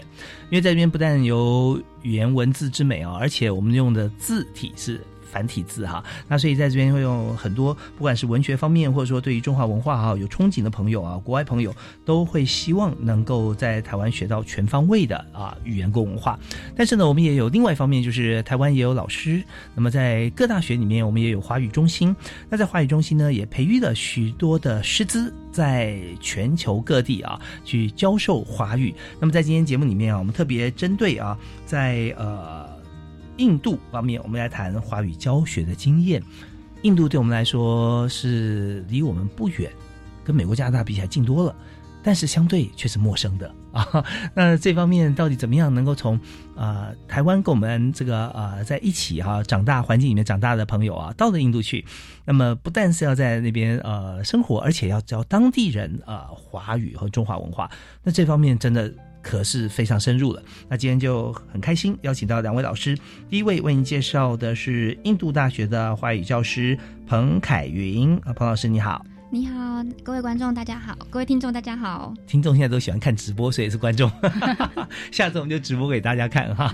[0.51, 5.01] 因为在这边不但有语言文字之美啊，而且我们用的字体是。
[5.35, 16.39] 繁体字哈，那所以在这边会用很多，不管是文学方面，或者说对于中华文化哈有憧憬的朋友啊，国外朋友都会希望能够在台湾学到全方位的啊语言跟文化。
[16.73, 19.43] 但是呢，我们也有另外一方面，就是台湾也有老师，
[19.75, 22.15] 那么在各大学里面，我们也有华语中心。
[22.49, 28.95] 那在华语中心呢，也培育了许多的师资，在全球各地啊去教授华语。
[29.19, 32.64] 那么在今天节目里面啊，我们特别针对啊，在呃。
[33.37, 36.21] 印度方面，我们来谈华语教学的经验。
[36.81, 39.71] 印度对我们来说是离我们不远，
[40.23, 41.55] 跟美国、加拿大比起来近多了，
[42.03, 44.05] 但是相对却是陌生的 啊。
[44.35, 46.19] 那这方面到底怎么样能够从
[46.55, 51.83] 啊台湾跟我们这个啊在一起哈长大环境里面长大的朋友啊，到了印度去，
[52.23, 57.71] 那么不但是要在那边呃生活，而且要教当地人啊华语和中华文化，
[58.03, 58.93] 那这方面真的。
[59.25, 60.43] 可是非常深入了。
[60.69, 62.95] 那今天就很开心邀请到两位老师。
[63.27, 69.03] 第一位为您介绍的是印度大学的华语教师彭凯云啊，彭老师你好。
[69.35, 72.13] 你好，各位观众大家好，各位听众大家好。
[72.25, 74.09] 听众现在都喜欢看直播，所以是观众。
[75.11, 76.73] 下次我们就直播给大家看哈。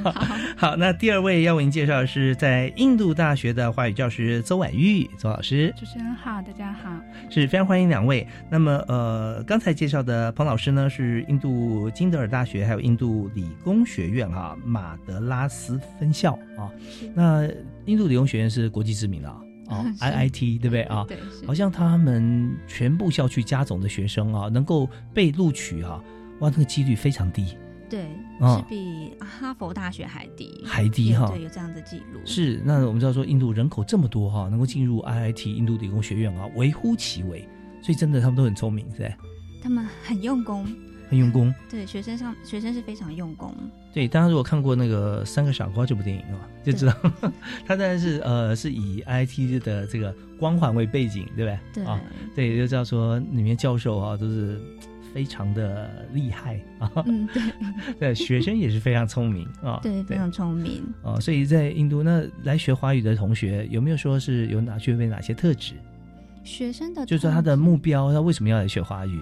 [0.55, 5.73] 好，那第二位要为您介绍的是在印度大学的华语教师邹婉玉邹老师。
[5.75, 6.91] 主持人好，大家好，
[7.31, 8.27] 是非常欢迎两位。
[8.47, 16.69] 那么呃，刚才介绍的彭老师呢，是印度金德尔大学还有印度理工学院哈马德拉斯分校啊。
[17.15, 17.49] 那
[17.85, 19.50] 印度理工学院是国际知名的。
[19.71, 21.03] 哦， IIT 对不对啊？
[21.07, 26.03] 对，好像他们全部校区加总的学生啊，能够被录取啊，
[26.41, 27.57] 哇，那个几率非常低。
[27.89, 28.03] 对，
[28.39, 31.27] 是比哈佛大学还低，还低哈。
[31.27, 32.19] 对，有这样的记录。
[32.23, 37.41] 是，那我们知道说印度人口这么多哈，能够进入 IIT 印度理工学院啊，微乎其微。
[37.81, 39.13] 所以真的他们都很聪明，对。
[39.61, 40.65] 他们很用功。
[41.11, 43.53] 很用功，对学生上学生是非常用功。
[43.93, 46.93] 对，大家如果看过那个《三个傻瓜》这部电影啊，就知道
[47.67, 51.59] 他当然是呃是以 IT 的这个光环为背景，对不对？
[51.73, 51.99] 对啊，
[52.33, 54.57] 对，就知道说里面教授啊都是
[55.13, 56.89] 非常的厉害啊。
[57.05, 57.43] 嗯，对，
[57.99, 59.81] 对，学生也是非常聪明啊。
[59.83, 60.81] 对，非常聪明。
[61.03, 65.73] 哦，所以在印度那来学华语的同学，有没有说是有哪具备哪些特质？
[66.45, 69.19] 学生的就是他的目标，他为什么要来学华语？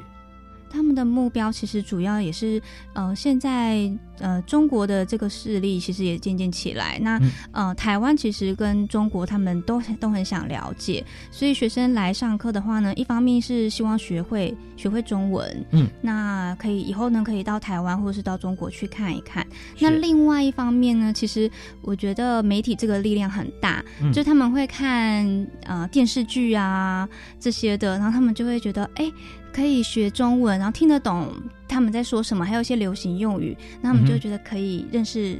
[0.70, 2.62] 他们的目标其实主要也是，
[2.94, 7.00] 呃，现在呃中国的这个势力其实也渐渐起来。
[7.00, 7.20] 那
[7.52, 19.46] 呃台湾其实跟中国他们都都很想了解，所以学生来上课的话呢，一方面是希望学会学会中文，嗯，那可以以后呢可以到台湾或者是到中国去看一看。
[19.80, 21.50] 那另外一方面呢，其实
[21.82, 27.08] 我觉得媒体这个力量很大，就他们会看呃电视剧啊
[27.40, 29.12] 这些的，然后他们就会觉得哎。
[29.60, 31.34] 可以学中文，然后听得懂
[31.68, 35.38] 他们在说什么，还有一些流行用语，那我们就觉得可以认识，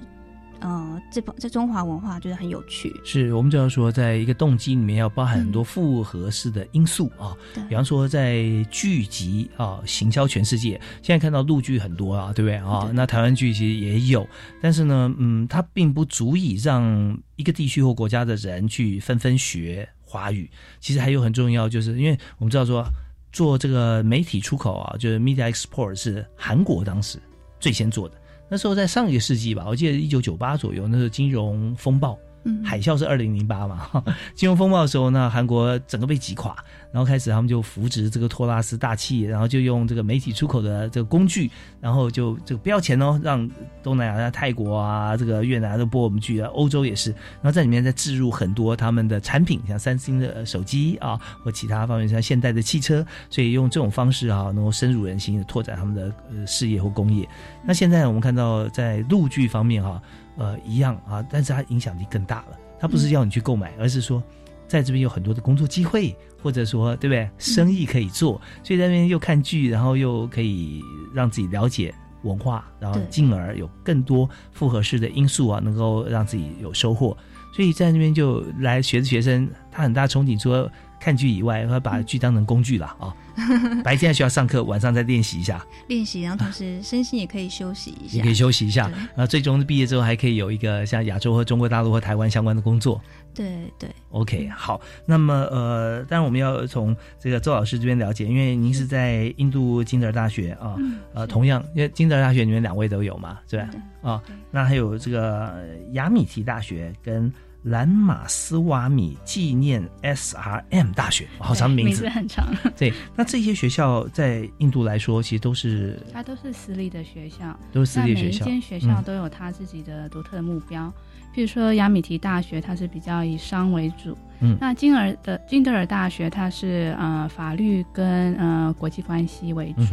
[0.60, 2.94] 呃，这这中华文化，觉得很有趣。
[3.06, 7.34] 是我们就要说，在一个动机里面要包含很多复合式的因素啊，
[7.70, 12.92] 比方说在剧集啊，行销全世界，现在看到陆剧很多啊，对不对啊？
[12.94, 14.28] 那台湾剧其实也有，
[14.62, 20.52] 但是呢，嗯，它并不足以让一个地区或国家的人去纷纷学华语。
[20.82, 22.84] 其实还有很重要，就是因为我们知道说。
[23.32, 27.20] 做这个媒体出口啊，就是 media export 是韩国当时
[27.60, 28.16] 最先做的。
[28.50, 32.18] 那时候在上一个世纪吧，我记得一九九八左右，那时候金融风暴。
[32.64, 36.56] 海啸是二零零八嘛， 金融风暴的时候呢，韩国整个被挤垮，
[36.92, 43.50] 然后开始他们就扶植这个托拉斯大企业，然后就用这个媒体出口的这个工具，然后就这个不要钱哦，让
[43.84, 57.28] 东南亚、泰国啊、这个越南都播我们剧啊，欧洲也是，然后在里面再置入很多他们的产品，像三星的手机啊，或其他方面像现代的汽车，所以用这种方式啊，能够深入人心，拓展他们的事业或工业。
[57.66, 60.02] 那现在我们看到在陆剧方面哈。
[60.40, 62.58] 呃，一样啊，但是它影响力更大了。
[62.80, 64.24] 它不是要你去购买，而是说，
[64.68, 67.30] 在这边有很多的工作机会，或者说，对不对？
[67.38, 70.82] 生意可以做，所以在那边又看剧，然后又可以
[71.14, 77.16] 让自己了解文化，然后进而有更多复合式的因素啊，能够让自己有收获。
[77.54, 80.72] 所以在那边就来学的学生，他很大憧憬，说。
[81.00, 83.16] 看剧以外，会把剧当成工具了啊！
[83.84, 85.66] 白天需要上课，晚上再练习一下。
[85.88, 88.18] 练习，然后同时身心也可以休息一下。
[88.18, 93.02] 也可以休息一下，然后最终毕业之后还可以有一个像亚洲和中国大陆和台湾相关的工作。
[93.34, 93.90] 对对。
[94.10, 94.82] OK，好。
[95.06, 100.76] 那么呃，当然我们要从这个周老师这边了解，因为您是在印度金德尔大学啊，
[101.14, 103.70] 呃，同样因为金德尔大学里面两位都有嘛，对吧？
[104.02, 107.32] 啊，那还有这个雅米提大学跟。
[107.64, 112.48] 兰马斯瓦米纪念 S R M 大学，好长名字，名字很长。
[112.78, 118.46] 对， 那这些学校在印度来说，其实都是它都是私立的学校，都是私立学校。
[118.46, 120.92] 每一间学校都有它自己的独特的目标。
[121.36, 124.18] 譬如说雅米提大学，它是比较以商为主。
[124.40, 129.84] 嗯，那金尔的金德尔大学，它是呃法律跟呃国际关系为主。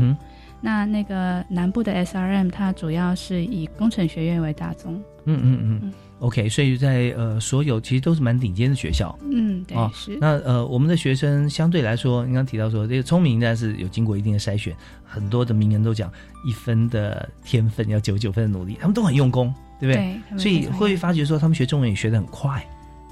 [0.60, 4.94] 那那个南部的 S R M，它主要是以工程学院为大宗。
[5.24, 5.92] 嗯嗯嗯。
[6.20, 9.16] OK，所以在呃，所有其实都是蛮顶尖的学校。
[9.30, 10.16] 嗯，对，是。
[10.18, 14.74] 那呃，我们的学生相对来说，你刚提到说这个聪明，但是有经过一定的筛选。
[15.04, 16.10] 很多的名人都讲，
[16.46, 20.18] 一分的天分要九九分的努力，他们都很用功，对不对？
[20.30, 20.38] 对。
[20.38, 22.66] 所以会发觉说，他们学中文也学得很快。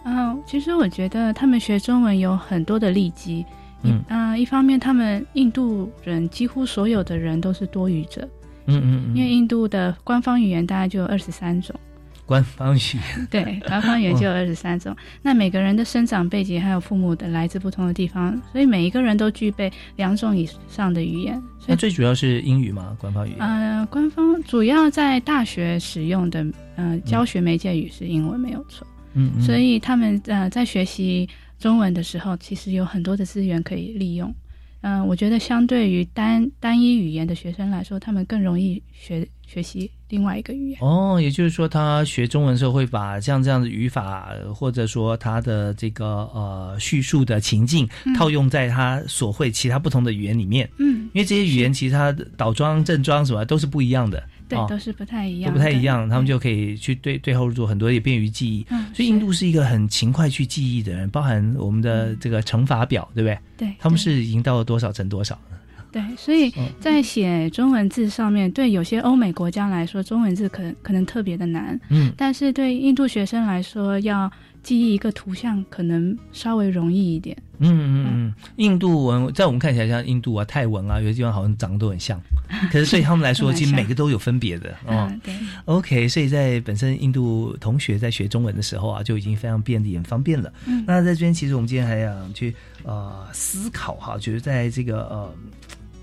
[0.06, 3.44] 嗯，其实我觉得他们学中文有很多的利基。
[3.82, 4.02] 嗯。
[4.08, 8.26] 啊，一方面，他们印度人几乎所有的人都是多语者。
[8.64, 9.14] 嗯嗯。
[9.14, 11.78] 因为印度的官方语言大概就有二十三种。
[12.26, 14.96] 官方语言对，官方语言就有二十三种。
[15.22, 21.42] 那每个人的生长背景还有父母的来自不同的地方，所以每一个人都具备两种以上的语言。
[21.66, 22.96] 那最主要是英语吗？
[22.98, 23.38] 官方语言？
[23.40, 26.44] 嗯，官方主要在大学使用的，
[26.76, 28.86] 嗯，教学媒介语是英文，没有错。
[29.14, 34.34] 嗯，所以他们呃在学习中文的时候，其实有很多的资源可以利用。
[34.80, 40.78] 嗯，我觉得相对于单单一语言的学生来说，他们更容易学学习另外一个语言。
[40.80, 50.68] 哦，也就是说，他学中文的时候会把像这样的语法，或者说他的这个呃叙述的情境套用在他所会其他不同的语言里面。
[50.78, 54.20] 嗯，因为这些语言其实它倒装、正装什么都是不一样的。
[54.46, 58.66] 对，都是不太一样，都不太一样，他们就可以去对对号入座，很多也便于记忆。
[58.68, 63.38] 嗯，所以印度是一个很勤快去记忆的人，包含我们的这个乘法表，对不对？
[63.56, 65.38] 对，他们是已经到了多少乘多少
[65.94, 71.78] 对，所以在写中文字上面，对有些欧美国家来说，中文字可能可能特别的难。
[71.88, 74.28] 嗯，但是对印度学生来说，要
[74.64, 77.36] 记忆一个图像，可能稍微容易一点。
[77.60, 82.20] 嗯嗯嗯，印度文在我们看起来像印度啊、泰文啊，有些地方好像长得都很像，
[82.72, 85.08] 可是对他们来说， 其实每个都有分别的 哦。
[85.22, 85.32] 对
[85.66, 90.52] ，OK，所以在本身印度同学在学中文的时候啊，就已经非常便利、很方便了。
[90.66, 95.32] 嗯，那在这边，其实我们今天还想去呃思考哈，就是在这个呃。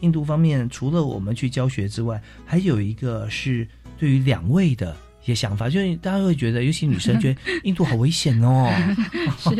[0.01, 8.69] 印度方面，除了我们去教学之外，还有一个是对于两位的一些想法，就是大家会觉得，尤其女生觉得 印度好危险哦，
[9.39, 9.55] 是，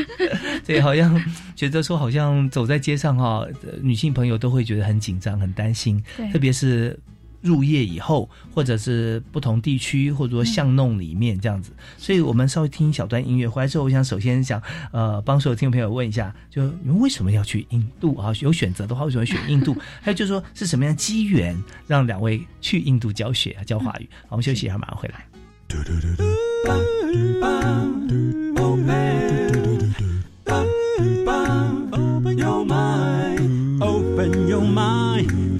[0.64, 1.20] 对，好像
[1.56, 3.46] 觉得说好像走在街上哈，
[3.82, 6.98] 女性朋友都会觉得很紧张、很担心，特别是。
[7.40, 13.48] 入夜以后，或者是不同地区，或者说巷弄里面这样子，所以我们稍微听一小段音乐。
[13.48, 14.60] 回来之后，我想首先想
[14.92, 18.32] 呃，帮所有听众朋友问一下，就你们为什么要去印度啊？
[18.40, 19.76] 有选择的话，为什么选印度？
[20.00, 24.08] 还有就是说，是什么样的机缘让两位去印度教学教华语？
[24.28, 25.26] 我们休息一下，马上回来。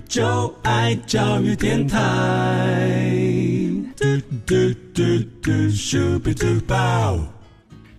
[0.09, 2.01] 就爱教育电台。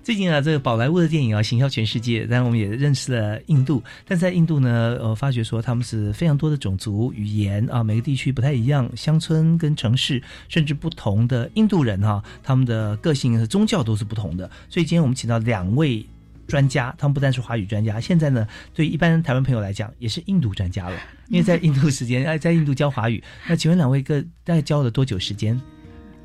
[0.03, 2.21] 最近啊，这个宝莱坞的电影啊，行销全世界。
[2.21, 3.83] 当然，我们也认识了印度。
[4.07, 14.49] 但在印度呢，呃，发觉说他们是非常多的种族、语言啊，每个地区不太一样，乡村跟城市，甚至不同的印度人哈，他们的个性和宗教都是不同的。
[14.67, 16.03] 所以今天我们请到两位。
[16.49, 20.97] 专家，他们不但是华语专家，现在呢，对一般台湾朋友来讲，也是印度专家了。
[21.29, 23.23] 因为在印度时间， 哎，在印度教华语。
[23.47, 25.59] 那请问两位各大概教了多久时间？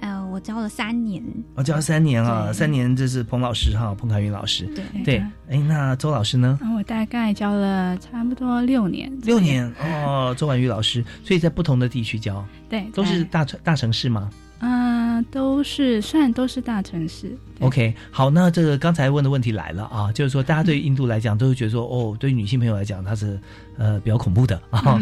[0.01, 1.23] 呃，我教了三年。
[1.55, 4.67] 我教了三年啊，三年，这是彭老师哈，彭凯云老师。
[4.75, 5.19] 对对，
[5.49, 6.59] 哎，那周老师呢？
[6.77, 9.11] 我大概教了差不多六年。
[9.23, 14.29] 六年哦，周婉玉老师，所以在不同的地区教，对，都是大城大城市吗？
[14.61, 14.94] 嗯，
[15.31, 17.37] 都是算都是大城市。
[17.61, 23.39] OK，好，那这个刚才问的问题来了啊，就是说大家对印度来讲都会觉得说，哦，对于女性朋友来讲，它是
[23.77, 25.01] 呃比较恐怖的啊，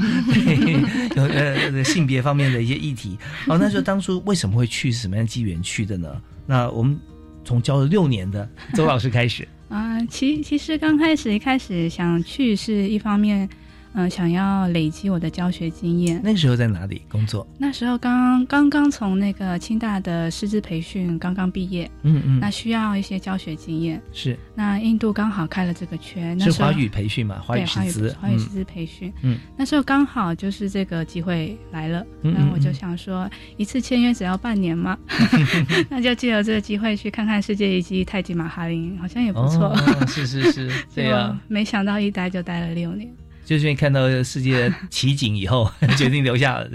[1.17, 3.17] 有呃性别方面的一些议题。
[3.47, 6.21] 好，那就当初为什么会去，是什么样机缘去的呢？
[6.47, 6.99] 那我们
[7.45, 13.49] 从教了六年的周老师开始 啊，其其实刚开始一开始想去是一方面。
[13.95, 16.21] 嗯，想要累积我的教学经验。
[16.25, 17.47] 那时候在哪里工作？
[17.59, 21.91] 那时候刚刚刚从那个清大的师资培训刚刚毕业。
[22.03, 22.41] 嗯嗯。
[22.41, 24.01] 那需要一些教学经验。
[24.13, 24.39] 是。
[24.55, 27.39] 那印度刚好开了这个缺，是华语培训嘛？
[27.41, 29.13] 华语师资，华语师资培训。
[29.23, 29.39] 嗯。
[29.57, 34.99] 那时候刚好就是这个机会来了，那我就想说，一次签约只要半年嘛，
[35.91, 39.75] 那就借由这个机会去看看世界遗迹太极马哈林，好像也不错。
[40.07, 41.39] 是是是， 对呀。
[41.49, 43.11] 没想到一待就待了六年。
[43.45, 46.69] 就是因为看到世界奇景以后， 决定留下了。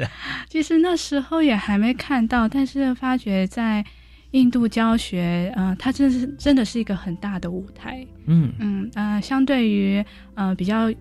[0.49, 3.83] 其实那时候也还没看到，但是发觉在
[4.31, 8.05] 印度教学，嗯，它真的是真的是一个很大的舞台。
[8.25, 10.03] 嗯嗯呃，相对于
[10.35, 10.91] 呃比较。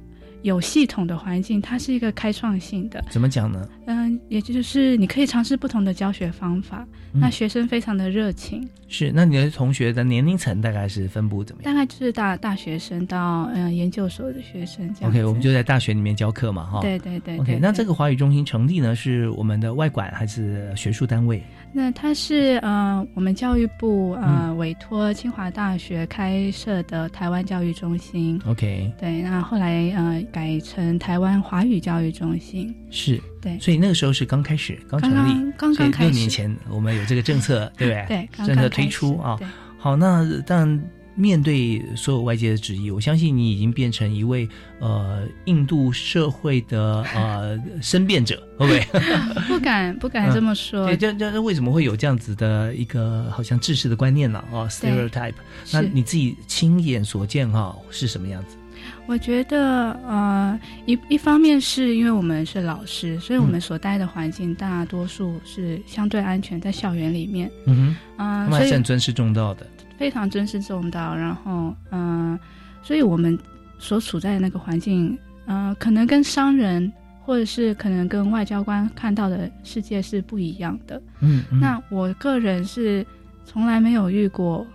[0.47, 3.05] 有系统的环境，它是一个开创性的。
[3.11, 3.69] 怎么讲呢？
[3.87, 6.87] 嗯，也就是你可以尝试不同的教学方法。
[7.13, 8.69] 那学生非常的热情。
[8.89, 11.75] 是，那你的同学的年龄层大概是分布怎么样？
[11.75, 15.11] 大概就是大大学生到嗯研究所的学生这样。
[15.11, 16.81] OK，我们就在大学里面教课嘛，哈。
[16.81, 17.39] 对对对。
[17.39, 21.43] OK，那这个华语中心成立呢，是我们的外管还是学术单位？
[21.73, 28.41] 那它是呃，我们教育部呃委托清华大学开设的台湾教育中心。
[28.47, 32.75] OK，对，那后来呃改成台湾华语教育中心。
[32.91, 38.29] 是，对，所以那个时候是刚开始，刚成立，刚刚开始，六年前我们有这个政策， 对不对？
[38.37, 39.41] 对，政策推出啊。
[39.79, 40.79] 好，那但。
[41.19, 44.47] 面对所有外界的质疑，我相信你已经变成一位
[44.81, 49.01] 呃印度社会的呃 申辩者，会不会？
[49.49, 50.85] 不敢不敢这么说。
[50.85, 54.45] 对，这这为什么会有这样子的一个好像制式的观念呢？
[54.53, 55.33] 哦，stereotype。
[55.73, 58.59] 那你自己亲眼所见哈是什么样子？
[59.07, 67.51] 我觉得呃一一方面是因为我们是老师，所以我们所待的环境大多数是相对安全，在校园里面。
[67.67, 69.67] 嗯哼，嗯，所以很尊师重道的。
[69.97, 72.39] 非常尊师重道，然后嗯，
[72.83, 73.39] 所以我们
[73.79, 76.93] 所处在的那个环境，嗯，可能跟商人
[77.23, 81.01] 或者是可能跟外交官看到的世界是不一样的。
[81.21, 83.07] 嗯，那我个人是
[83.45, 84.67] 从来没有遇过，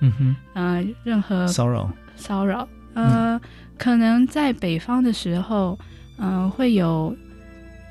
[0.00, 2.68] 嗯哼，呃，任何骚扰骚扰。
[2.94, 3.40] 呃，
[3.78, 5.78] 可能在北方的时候，
[6.18, 7.16] 嗯，会有，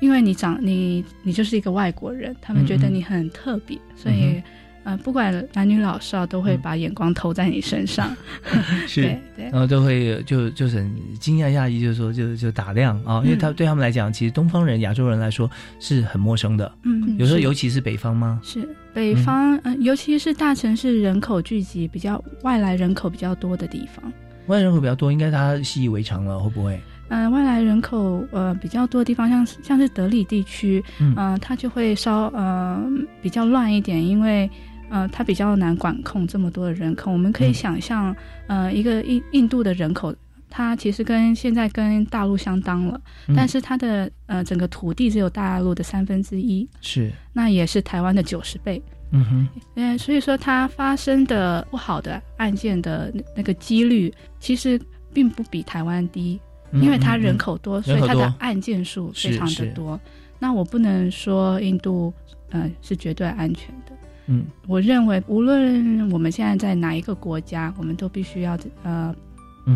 [0.00, 4.40] 因为你长你你就是一个外国人，他们觉得你很特别，所以。
[4.84, 8.16] 呃，不管男女老少，都会把眼光投在你身上，
[8.88, 9.02] 是，
[9.36, 18.40] 对，然后都会就就是很惊讶讶异，就是说就就打量啊，因为他对他们来讲，其实东方人、亚洲人来说是很陌生的，嗯，有时候尤其是北方吗？
[18.42, 24.10] 是北方，嗯，尤其是大城市人口聚集比较外来人口比较多的地方，
[24.48, 26.80] 外来人口比较多，应该大家习以为常了，会不会？
[27.08, 32.82] 嗯，外来人口呃比较多的地方，像像是德里地区，嗯，它就会稍呃
[33.22, 34.50] 比较乱一点，因为。
[34.90, 37.12] 呃，它比较难管控这么多的人口。
[37.12, 40.14] 我们可以想象，呃，一个印印度的人口，
[40.48, 42.98] 它其实跟现在跟大陆相当了，
[43.36, 48.82] 但是它的呃整个土地只有大陆的三分之一，是，那也是台湾的九十倍。
[49.10, 54.80] 嗯哼，嗯，所以说它发生的不好的案件的那个几率，其实
[55.12, 56.38] 并不比台湾低，
[56.72, 59.98] 因为它人口多，所以它的案件数非常的多。
[60.38, 62.12] 那我不能说印度，
[62.50, 63.92] 嗯，是绝对安全的。
[64.26, 69.14] 嗯，我认为无论我们现在在哪一个国家，我们都必须要呃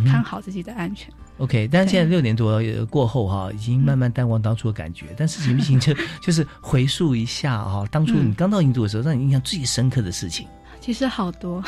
[0.04, 1.12] 看好自己的安全。
[1.38, 5.06] OK，但是现在六年多过后哈，已经慢慢淡忘当初的感觉。
[5.16, 5.80] 但是行不行？
[5.80, 10.46] 就 就是回溯一下哈，当初你刚到印度的时候，让你印象最深刻的事情。
[10.80, 11.62] 其实好多，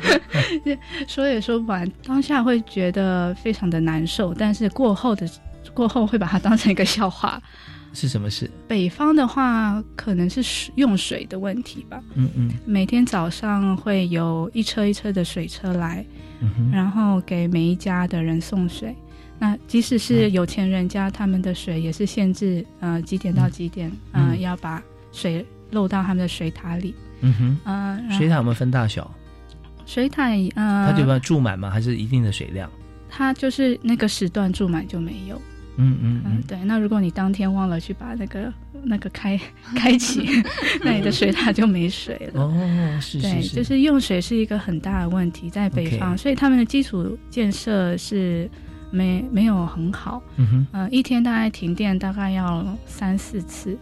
[1.06, 1.90] 说也说不完。
[2.04, 5.28] 当下会觉得非常的难受，但是过后的
[5.72, 7.40] 过后会把它当成一个笑话。
[7.92, 8.50] 是什么事？
[8.68, 12.02] 北方的话，可能是水用水的问题吧。
[12.14, 16.04] 嗯嗯，每天早上会有一车一车的水车来。
[16.72, 18.96] 然后给每一家的人送水，
[19.38, 24.82] 那即使是有钱人家，他们的水也是限制，呃，几点到几点，嗯，要把
[25.12, 26.94] 水漏到他们的水塔里。
[27.20, 29.14] 嗯哼，嗯，水塔有没有分大小？
[29.84, 31.68] 水塔，呃，它就要注满吗？
[31.68, 32.70] 还是一定的水量？
[33.10, 35.38] 它就是那个时段注满就没有。
[35.76, 36.58] 嗯嗯嗯，对。
[36.64, 38.52] 那如果你当天忘了去把那个
[38.82, 39.40] 那个开
[39.74, 40.26] 开启，
[40.84, 42.42] 那你的水塔就没水了。
[42.42, 48.50] 哦，是是是，就是用水是一个很大的问题，在北方，所以他们的基础建设是
[48.90, 50.22] 没没有很好。
[50.36, 53.78] 嗯哼，呃，一天大概停电大概要三四次。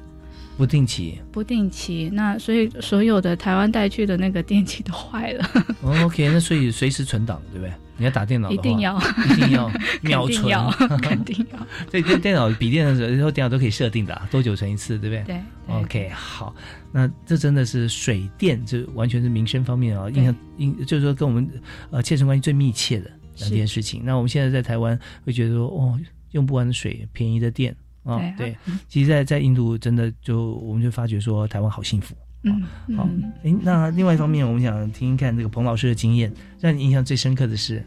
[0.57, 5.49] 不定期，不定期，那所以所有的台湾带去的那个电器都坏了。
[5.83, 7.73] 哦 OK，那所以随时存档，对不对？
[7.99, 9.71] 你要打电脑，一定要，一定要
[10.01, 11.59] 秒存，肯定要。
[11.91, 15.35] 所以电电脑、笔电的时候，电脑都可以设定的，多久存一次，对不对？
[15.35, 15.41] 对。
[15.67, 16.55] OK，好，
[16.93, 21.47] 那这真的是水电，这完全是民生方面啊，印象，印就是说跟我们
[21.91, 24.01] 呃切身关系最密切的两件事情。
[24.05, 25.99] 那我们现在在台湾会觉得说，哦，
[26.31, 27.77] 用不完的水，便宜的电。
[28.05, 28.57] 哦，对，
[28.89, 32.15] 其实，在在印度，真的就我们就发觉说，台湾好幸福。
[32.43, 32.63] 嗯，
[32.97, 33.09] 好，
[33.43, 37.83] 哎，那另外一方面，我们想听听看这个彭老师的经验，让你印象最深刻的是。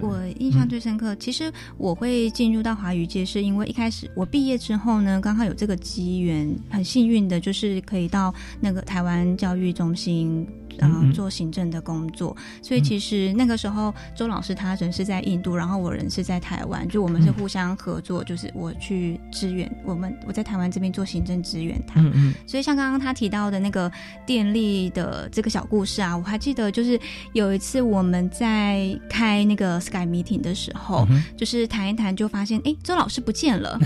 [0.00, 10.48] 我印象最深刻，其实我会进入到华语界，是因为一开始我毕业之后呢，刚好有这个机缘，很幸运的就是可以到那个台湾教育中心。
[10.80, 22.00] 嗯，做行政的工作，所以其实那个时候周老师他人是在印度，然后我人是在台湾，就我们是互相合作，就是我去支援我们，我在台湾这边做行政支援他。
[22.00, 22.34] 嗯嗯。
[22.46, 23.90] 所以像刚刚他提到的那个
[24.26, 26.98] 电力的这个小故事啊，我还记得，就是
[27.32, 31.06] 有一次我们在开那个 Sky Meeting 的时候，
[31.36, 33.78] 就是谈一谈就发现，哎，周老师不见了，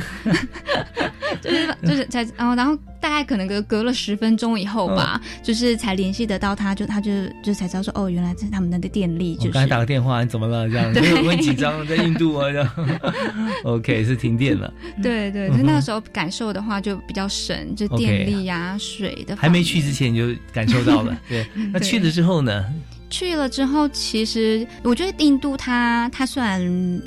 [1.42, 2.76] 就是就是在然后然后。
[3.06, 9.36] 大概可能隔隔了十分钟以后吧，就是才联系得到他，就他就就才知道说哦，原来这是他们的电力。
[9.36, 10.68] 就刚才打个电话，你怎么了？
[10.68, 10.92] 这样
[11.24, 12.68] 我很紧张，在印度啊，这样。
[13.62, 14.74] OK，是停电了。
[15.00, 19.36] 对对，那个时候感受的话就比较省，就电力呀、水的。
[19.36, 21.16] 还没去之前就感受到了。
[21.30, 22.64] 对，那去了之后呢？
[23.08, 26.60] 去了之后，其实我觉得印度它它虽然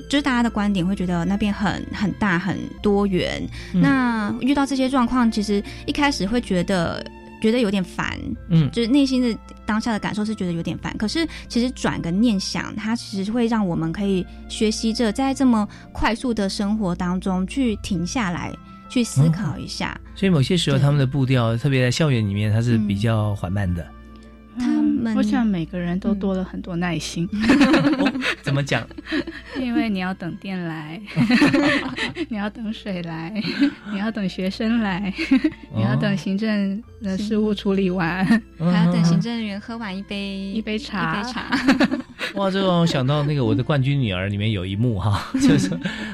[0.09, 3.41] 就是大家的观点会觉得那边很很大很多元，
[3.73, 7.05] 那遇到这些状况，其实一开始会觉得
[7.41, 8.17] 觉得有点烦，
[8.49, 10.95] 嗯，就是内心的当下的感受是觉得有点烦。
[10.97, 18.53] 可是其实转个念想，它其实会让我们可以学习着在这么快速的生活当中去停下来，
[18.89, 19.99] 去思考一下。
[20.15, 23.85] 所以某些时候他们的步调，特别在校园里面，它是比较缓慢的。
[25.15, 27.27] 我想每个人都多了很多耐心。
[28.41, 28.87] 怎么讲？
[29.59, 31.01] 因为你要等电来，
[32.29, 33.41] 你要等水来，
[33.91, 35.13] 你要等学生来，
[35.75, 38.25] 你要等行政的事务处理完，
[38.59, 41.21] 还要等行政人员喝完一杯一杯茶。
[41.21, 41.59] 一杯茶。
[42.39, 45.69] 哇，这让我想到那个《我的冠军女儿》里面有一幕哈，就是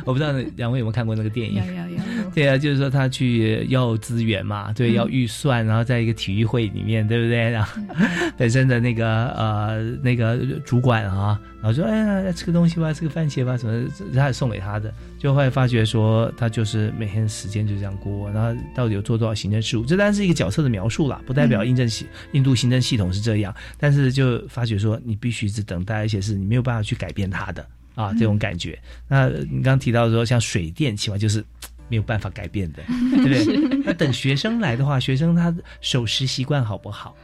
[0.05, 1.61] 我不知道两位有没有看过那个电影？
[2.33, 7.49] 对啊，就是说他去要资源嘛，对，要预算，然后在一个体育会里面，对不对？
[7.51, 7.79] 然后
[8.35, 14.91] 本身的那个呃那个主管啊，然后说哎呀吃个东西吧，吃个番茄吧，什么他送给他的，
[15.25, 27.65] 就后来发觉说他就是每天时间就这样过，然后到底有做多少行政事务，这当然是一个角色的描述啦，不代表印证系印度行政系统是这样，但是就发觉说你必须是等待一些事，你没有办法去改变它的
[27.95, 28.77] 啊这种感觉。
[29.07, 31.43] 那你刚刚提到说像水电，起码就是。
[31.87, 32.81] 没有办法改变的，
[33.13, 33.83] 对不对？
[33.85, 37.15] 那等学生来的话，学生他守时习惯好不好？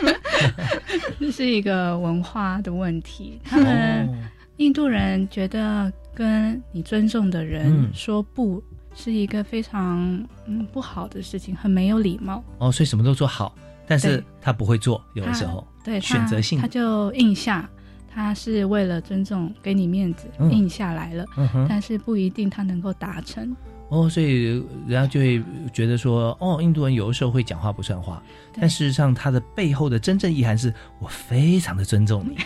[1.20, 3.38] 这是一个文化的问题。
[3.44, 4.08] 他们
[4.56, 8.62] 印度人觉得跟你尊重的人说不
[8.94, 9.98] 是一个非常
[10.46, 12.42] 嗯不好的事情，很没有礼貌。
[12.56, 13.54] 哦，所以什么都做好，
[13.86, 17.68] 但是他不会做，有的时候对选择性，他就应下。
[18.08, 21.26] 他是为了尊重，给你面子，应下来了，
[21.68, 23.54] 但是不一定他能够达成。
[23.88, 24.46] 哦，所以
[24.86, 28.20] 人家就会觉得说，哦，印度人有的时候会讲话不算话，
[28.58, 32.36] 但事实上他的背后的真正意涵是我非常的尊重你。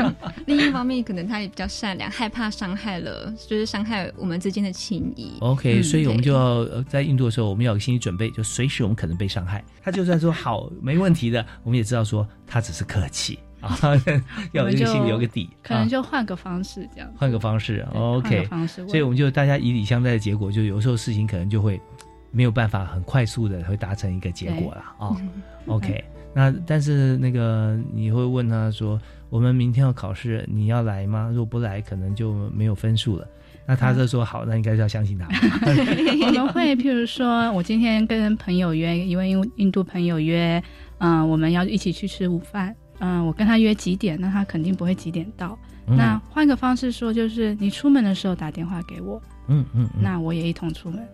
[0.46, 5.32] 另一方面，可能他也比较善良，害怕伤害了，就是伤害我们之间的情谊。
[5.40, 9.64] OK，所以我们就要在印度的时候，我们要有心理准备，就随时我们可能被伤害。
[9.82, 13.38] 他就算说好没问题的，我们也知道说他只是客气。
[13.62, 13.78] 啊，
[14.52, 21.80] 要有这个心里有个底，可能就换个方式这样，换个方式，OK，方式，所以我们就大家以礼相待的结果，就有时候事情可能就会
[22.30, 25.16] 没有办法很快速的会达成一个结果了啊。
[25.66, 26.02] OK，
[26.34, 31.28] 那但是那个你会问他说，我们明天要考试，你要来吗？
[31.30, 33.26] 如果不来，可能就没有分数了。
[33.66, 35.28] 那他就说好，那应该是要相信他。
[36.26, 40.60] 我们会譬如说，我今天跟朋友约一位印印度朋友约，
[40.98, 42.74] 嗯，我们要一起去吃午饭。
[43.00, 45.58] 嗯，我跟他约几点，那他肯定不会几点到。
[45.86, 51.04] 那换个方式说，就是你出门的时候打电话给我，嗯嗯，那我也一同出门。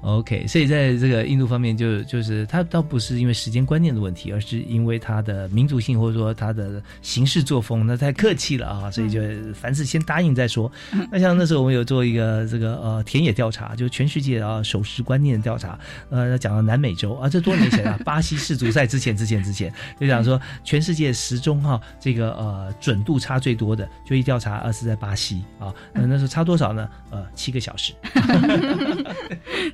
[0.00, 9.20] OK，所以在这个印度方面，就就是它倒不是因为时间观念的问题，而是因为它的民族性或者说它的行事作风，那太客气了啊，所以就
[9.54, 10.70] 凡事先答应再说。
[11.10, 15.78] 那像那时候我们有做一个这个呃田野调查，就全世界啊守时观念的调查，
[16.10, 26.88] 呃讲到南美洲啊，这多年前啊， 巴西世足赛之前之前之前，就讲说全世界时钟哈这个呃准度差最多的，就一调查啊是在巴西啊，那那时候差多少呢？
[27.10, 27.92] 呃七个小时。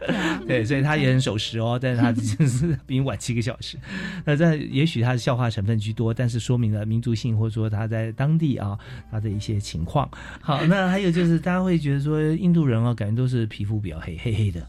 [0.47, 3.76] 对，所以他也很守时哦，但是他 就是比你晚七个小时。
[4.24, 8.78] 那在也许他的笑话成分居多，但是说明了民族性，或者说他在当地啊
[9.11, 10.09] 他的一些情况。
[10.40, 14.66] 好，那还有就是大家会觉得说印度人哦，感觉都是皮肤比较黑，黑黑的。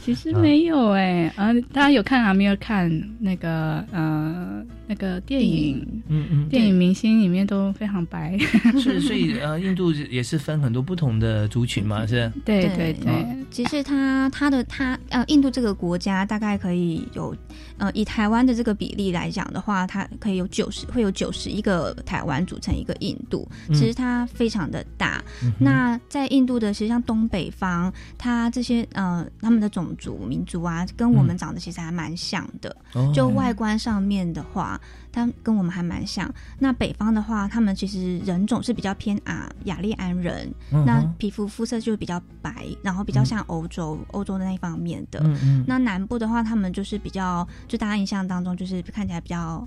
[0.00, 2.88] 其实没有哎，啊，大家有看还没有看
[3.18, 6.02] 那个呃那个电影？
[6.08, 8.38] 嗯嗯，电影明星里面都非常白。
[8.80, 12.30] 是，所以呃，印度也是分很多不同的族群嘛， 是？
[12.44, 13.26] 对对对。
[13.50, 17.34] 其实它它的它呃，印度这个国家大概可以有
[17.78, 23.48] 呃，以台湾的这个比例来讲的话，它可以有九十会有九十一个台湾组成一个印度。
[23.68, 25.22] 其实它非常的大。
[25.58, 29.56] 那在印度的实际上东北方，它这些呃他们。
[29.56, 32.76] 的种族民族啊，跟我们长得其实还蛮像的。
[33.14, 34.75] 就外观上面的话，
[35.12, 36.32] 他跟我们还蛮像。
[36.58, 45.22] 那北方的话，他们其实人种是比较偏啊雅利安人，那皮肤肤色就比较白，然后比较像欧洲欧洲的那一方面的。
[45.66, 49.66] 那南部的话，他们就是比较，就大家印象当中就是看起来比较。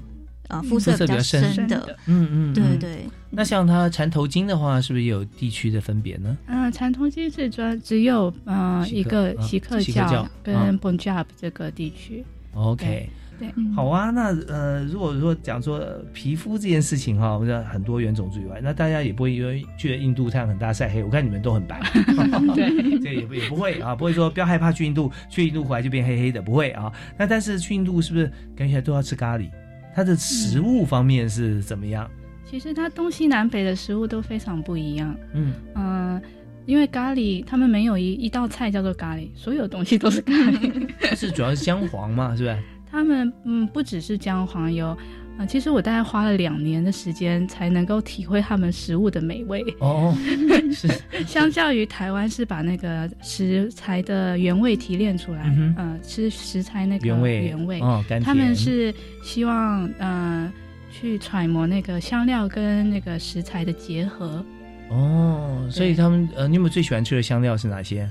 [0.50, 3.08] 呃，肤色比较深的，嗯嗯，对对。
[3.30, 6.36] 那像它缠头巾的话，是不是也有地区的分别呢？
[6.48, 12.26] 嗯，缠头巾是专只有嗯一个锡克教跟 Punjab 这个地区。
[12.56, 13.08] OK，
[13.40, 14.10] 对，好啊。
[14.10, 15.80] 那呃，如果说讲说
[16.14, 21.04] 皮肤这件事情哈，我们很多原种族以外，那大家也不会因为觉得印度太阳很大晒黑。
[21.04, 21.80] 我看你们都很白，
[22.54, 26.92] 对， 这也不也不会啊，不会说不要害怕去印度，去印度回来就变黑黑的，不会啊。
[27.18, 29.50] 那但是去印度是不是感觉都要吃咖喱？
[29.96, 32.10] 它的食物方面是怎么样？
[32.46, 35.16] 其实它东西南北的食物都非常不一样。
[35.34, 36.22] 嗯嗯，
[36.66, 40.90] 因为咖喱，他们没有一一道菜叫做咖喱，所有东西都是咖喱。
[41.16, 42.58] 是主要是姜黄嘛，是不是？
[42.92, 44.98] 他们嗯，不只是姜黄油。
[45.38, 50.14] 啊，其实我大概花了两年的时间才能够体会他们食物的美味哦。
[50.76, 50.90] 是，
[51.26, 55.44] 相较于台湾是把那个食材的原味提炼出来，
[55.78, 60.52] 嗯，吃食材那个原味原味哦，他们是希望嗯
[60.92, 64.44] 去揣摩那个香料跟那个食材的结合
[64.90, 65.66] 哦。
[65.72, 68.10] 所以他们呃，你有没有最喜欢吃的香料是哪些？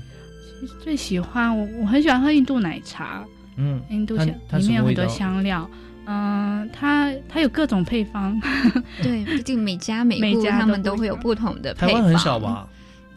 [0.59, 3.23] 其实最喜欢我我很喜欢喝印度奶茶，
[3.59, 5.69] 嗯，印度香里面有很多香料。
[6.05, 8.39] 嗯，它它有各种配方，
[9.03, 11.89] 对，毕竟每家每户他们都会有不同的配方。
[11.89, 12.67] 台湾很少吧？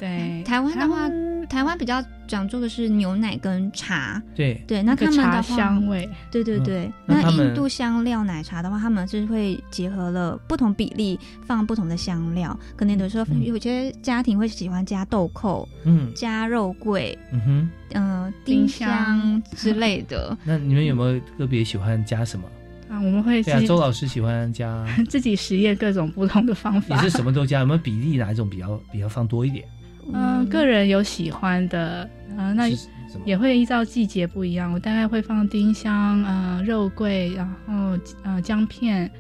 [0.03, 1.09] 对，台湾的话，
[1.49, 4.21] 台湾比较讲究的是牛奶跟茶。
[4.35, 6.91] 对对，那他们的话，香味，对对对。
[7.07, 20.37] 那印度香料奶茶的话，他们是会结合了不同比例放不同的香料，可能有时候有些家庭会喜欢加豆蔻，嗯，加肉桂，嗯哼，嗯，丁香之类的。
[20.43, 22.45] 那你们有没有特别喜欢加什么？
[22.91, 26.97] 啊，我们会对啊，周老师喜欢加 自己实验各种不同的方法。
[26.97, 27.61] 你是什么都加？
[27.61, 29.65] 有没有比例哪一种比较比较放多一点？
[30.13, 32.69] 嗯，个人有喜欢的啊，那
[33.25, 34.73] 也会依照季节不一样。
[34.73, 39.11] 我大概会放丁香啊、肉桂，然后呃姜片，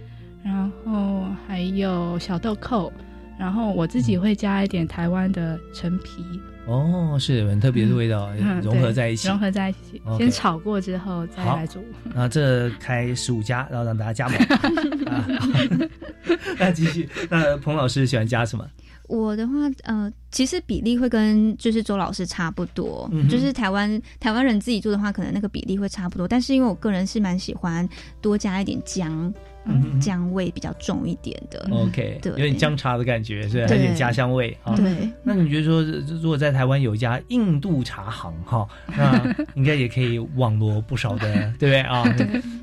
[0.42, 2.90] 然后还有小豆蔻，
[3.38, 6.24] 然后我自己会加一点台湾的陈皮。
[6.64, 8.30] 哦，是很特别的味道，
[8.62, 11.84] 融合在一起，融合在一起，先炒过之后再来煮。
[12.14, 14.38] 那这开十五家，然后让大家加盟。
[16.58, 18.64] 那继续，那彭老师喜欢加什么？
[19.12, 26.26] 我的话，呃，其实比例会跟就是周老师差不多，嗯就是台湾台湾人自己做的话，可能那个比例会差不多。
[26.26, 27.86] 但是因为我个人是蛮喜欢
[28.22, 29.30] 多加一点姜，
[29.66, 31.68] 嗯姜味比较重一点的。
[31.70, 34.74] OK，对，有点姜茶的感觉，是有点家乡味啊。
[34.76, 35.82] 对那你觉得说，
[36.22, 42.02] 如果在台湾有一家印度茶行哈， 那应该也可以网罗不少的， 对不对啊？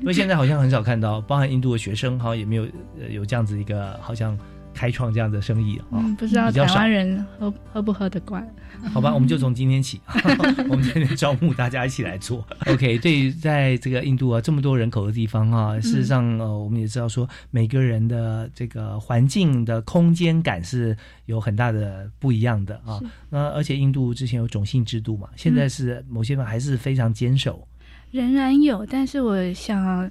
[0.00, 2.64] 因为现在好像很少看到，包含印度的学生好像也没有
[3.00, 4.36] 呃有这样子一个好像
[4.74, 5.84] 开创这样的生意啊。
[5.92, 8.46] 嗯，不知道台湾人喝喝不喝得惯。
[8.92, 10.00] 好吧，我们就从今天起，
[10.70, 12.46] 我们今天招募大家一起来做。
[12.66, 20.96] OK，对于在这个印度啊这么多人口的地方啊，事实上呃，我们也知道说每个人的这个环境的空间感是
[21.26, 22.98] 有很大的不一样的啊。
[23.28, 27.66] 那而且印度之前有种姓制度嘛，现在是某些地方还是非常坚守。
[28.10, 30.10] 仍然有，但是我想，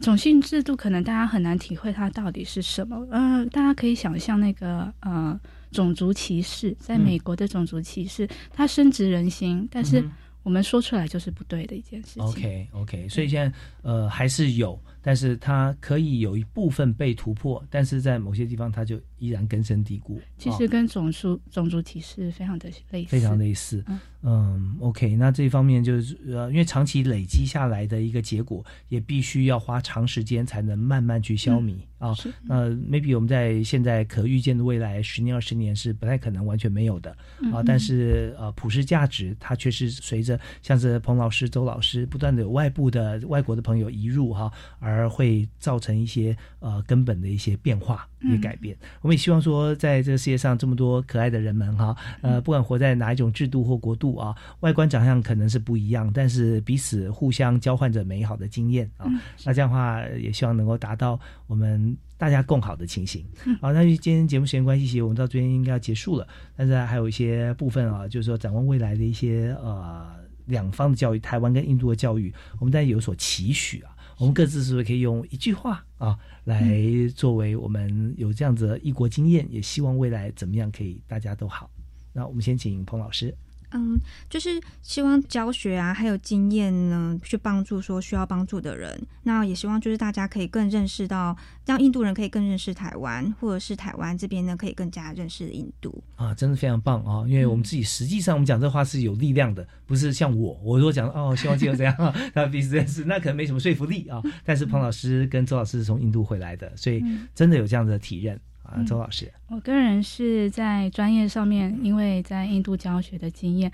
[0.00, 3.06] 种姓制度可能大家很难体会它到底是什么。
[3.10, 5.38] 呃，大家可以想象那个呃
[5.70, 10.10] 种族歧视，在美国的种族歧视，它深植人心，但是嗯
[10.44, 12.22] 我们说出来就是不对的一件事情。
[12.22, 20.16] OK OK，所以现在呃还是有，但是它可以有一部分被突破，但是在某些地方它就依然根深蒂固。
[20.16, 23.84] 啊其实跟种族种族歧视非常的类似，非常类似。
[23.88, 32.12] 嗯嗯，OK，那这一方面就是呃，因为长期累积下来的一个结果，也必须要花长时间才能慢慢去消弭、啊。
[32.14, 37.10] 是呃，maybe 我们在现在可预见的未来十年、二十年是不太可能完全没有的
[37.52, 37.60] 啊。
[37.60, 44.50] 嗯但是呃，普世价值它却是随着像是彭老师、周老师不断的有外部的外国的朋友移入哈、
[44.80, 48.76] 而会造成一些呃根本的一些变化、一些嗯改变。
[49.00, 59.06] 我们也希望说，在这个世界上这么多可爱的人们哈，呃，不管活在哪一种制度或国度啊，外观长相可能是不一样，但是彼此互相交换着美好的经验啊。
[59.08, 63.24] 嗯那这样的话，也希望能够达到我们大家共好的情形。
[63.44, 70.06] 嗯好，那就今天节目时间关系，其实我们到这边应该要结束了，但是还有一些部分啊，就是说展望未来的一些呃
[70.46, 73.92] 两方的教育，台湾跟印度的教育，我们大家有所期许啊。
[74.18, 76.82] 我们各自是不是可以用一句话啊，来
[77.14, 81.70] 作为我们有这样子的异国经验，也希望未来怎么样可以大家都好。
[82.12, 83.32] 那我们先请彭老师。
[83.72, 84.00] 嗯，
[84.30, 88.98] 就是希望教学啊，还有经验呢，去帮助说需要帮助的人。
[89.24, 96.02] 那也希望就是大家可以更认识到，让印度人可以更认识台湾，或者是台湾这边呢可以更加认识印度。
[96.16, 97.28] 啊，真的非常棒啊！
[97.28, 101.94] 因为我们自己实际上我们讲这话是有力量的，不是像我，我如果讲哦，希望记得这样
[102.34, 104.22] 那，彼此认识，那可能没什么说服力啊。
[104.44, 108.74] 但是彭老师跟周老师是从印度回来的，所以嗯真的有这样的体认啊。
[108.76, 113.72] 嗯周老师，我个人是在专业上面，因为在印度教学的经验，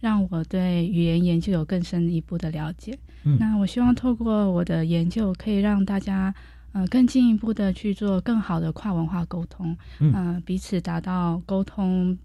[0.00, 2.98] 让我对语言研究有更深一步的了解。
[3.24, 6.32] 嗯那我希望透过我的研究，可以让大家
[6.72, 12.16] 呃更进一步的去做更好的跨文化沟通，嗯呃彼此达到沟通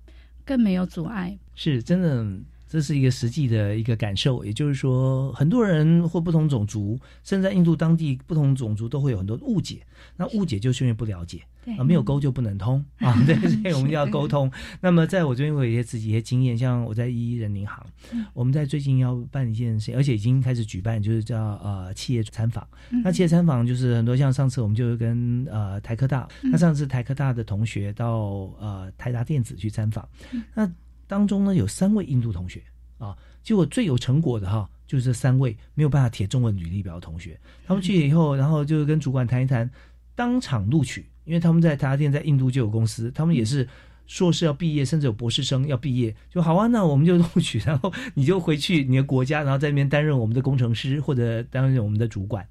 [0.45, 1.35] 更没有阻碍。
[1.55, 2.23] 是真的，
[2.71, 4.45] 这是一个实际的一个感受。
[4.45, 9.81] 也就是说，很多人或不同种族，甚至在印度当地不同种族都会有很多误解。
[10.15, 11.41] 那误解就是因为不了解。
[11.63, 14.51] 对啊，没有沟就不能通 啊，对， 所以我们要沟通。
[14.79, 22.67] 那么在我这边，我有一些自己一些经验，像我在一一人民行，嗯我们在最近要办一件事情，而且已经开始举办，就是叫呃企业参访。
[22.89, 30.07] 嗯那企业参访就是很多，像上次我们就跟呃台科大，嗯那上次台科大的同学到呃台达电子去参访，
[30.55, 30.67] 那
[31.11, 32.63] 当中呢有三位印度同学
[32.97, 39.69] 啊，结果最有成果的哈，就是这三位没有办法填中文履历表的同学，他们去以后，然后就跟主管谈一谈，
[40.15, 43.67] 当场录取，因为他们在台达电在印度就有公司，他们也是。
[44.07, 46.67] 硕士要毕业，甚至有博士生要毕业，就好啊。
[46.67, 52.45] 那我们就录取，然后你就回去你的国家，然后在那边担任我们的工程师或者担任我们的主管。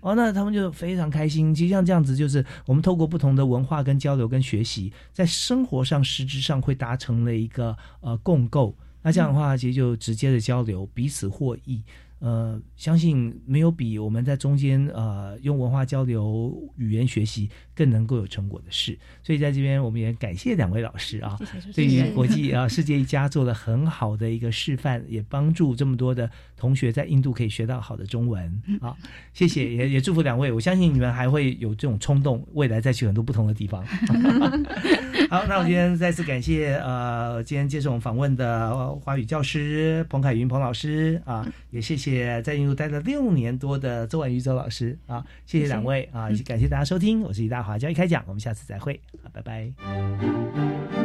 [0.00, 1.54] 哦，那他们就非常开心。
[1.54, 8.74] 其实像这样子，就是我们透过不同的文化跟交流跟学习，在生活上实质上会达成了一个呃共构。
[9.02, 11.80] 那这样的话，其实就直接的交流，彼此获益。
[12.18, 18.98] 呃，相信没有比我们在中间呃用文化交流、语言学习更能够有成果的事。
[19.22, 21.38] 所以在这边，我们也感谢两位老师啊，
[21.74, 28.96] 对于国际啊世界一家做了很好的一个示范，也帮助这么多的同学在印度可以学到好的中文啊。
[29.34, 30.50] 谢谢，也也祝福两位。
[30.50, 33.84] 我相信你们还会有这种冲动，未来再去很多不同的地方。
[35.28, 50.95] 好，那我今天再次感谢呃，今天接受我们访问的呃华语教师彭凯云彭老师啊，也谢谢在印度待了六年多的周婉瑜周老师啊，谢谢两位啊，也感谢大家收听，我是李大华教育开讲，我们下次再会，好，拜拜。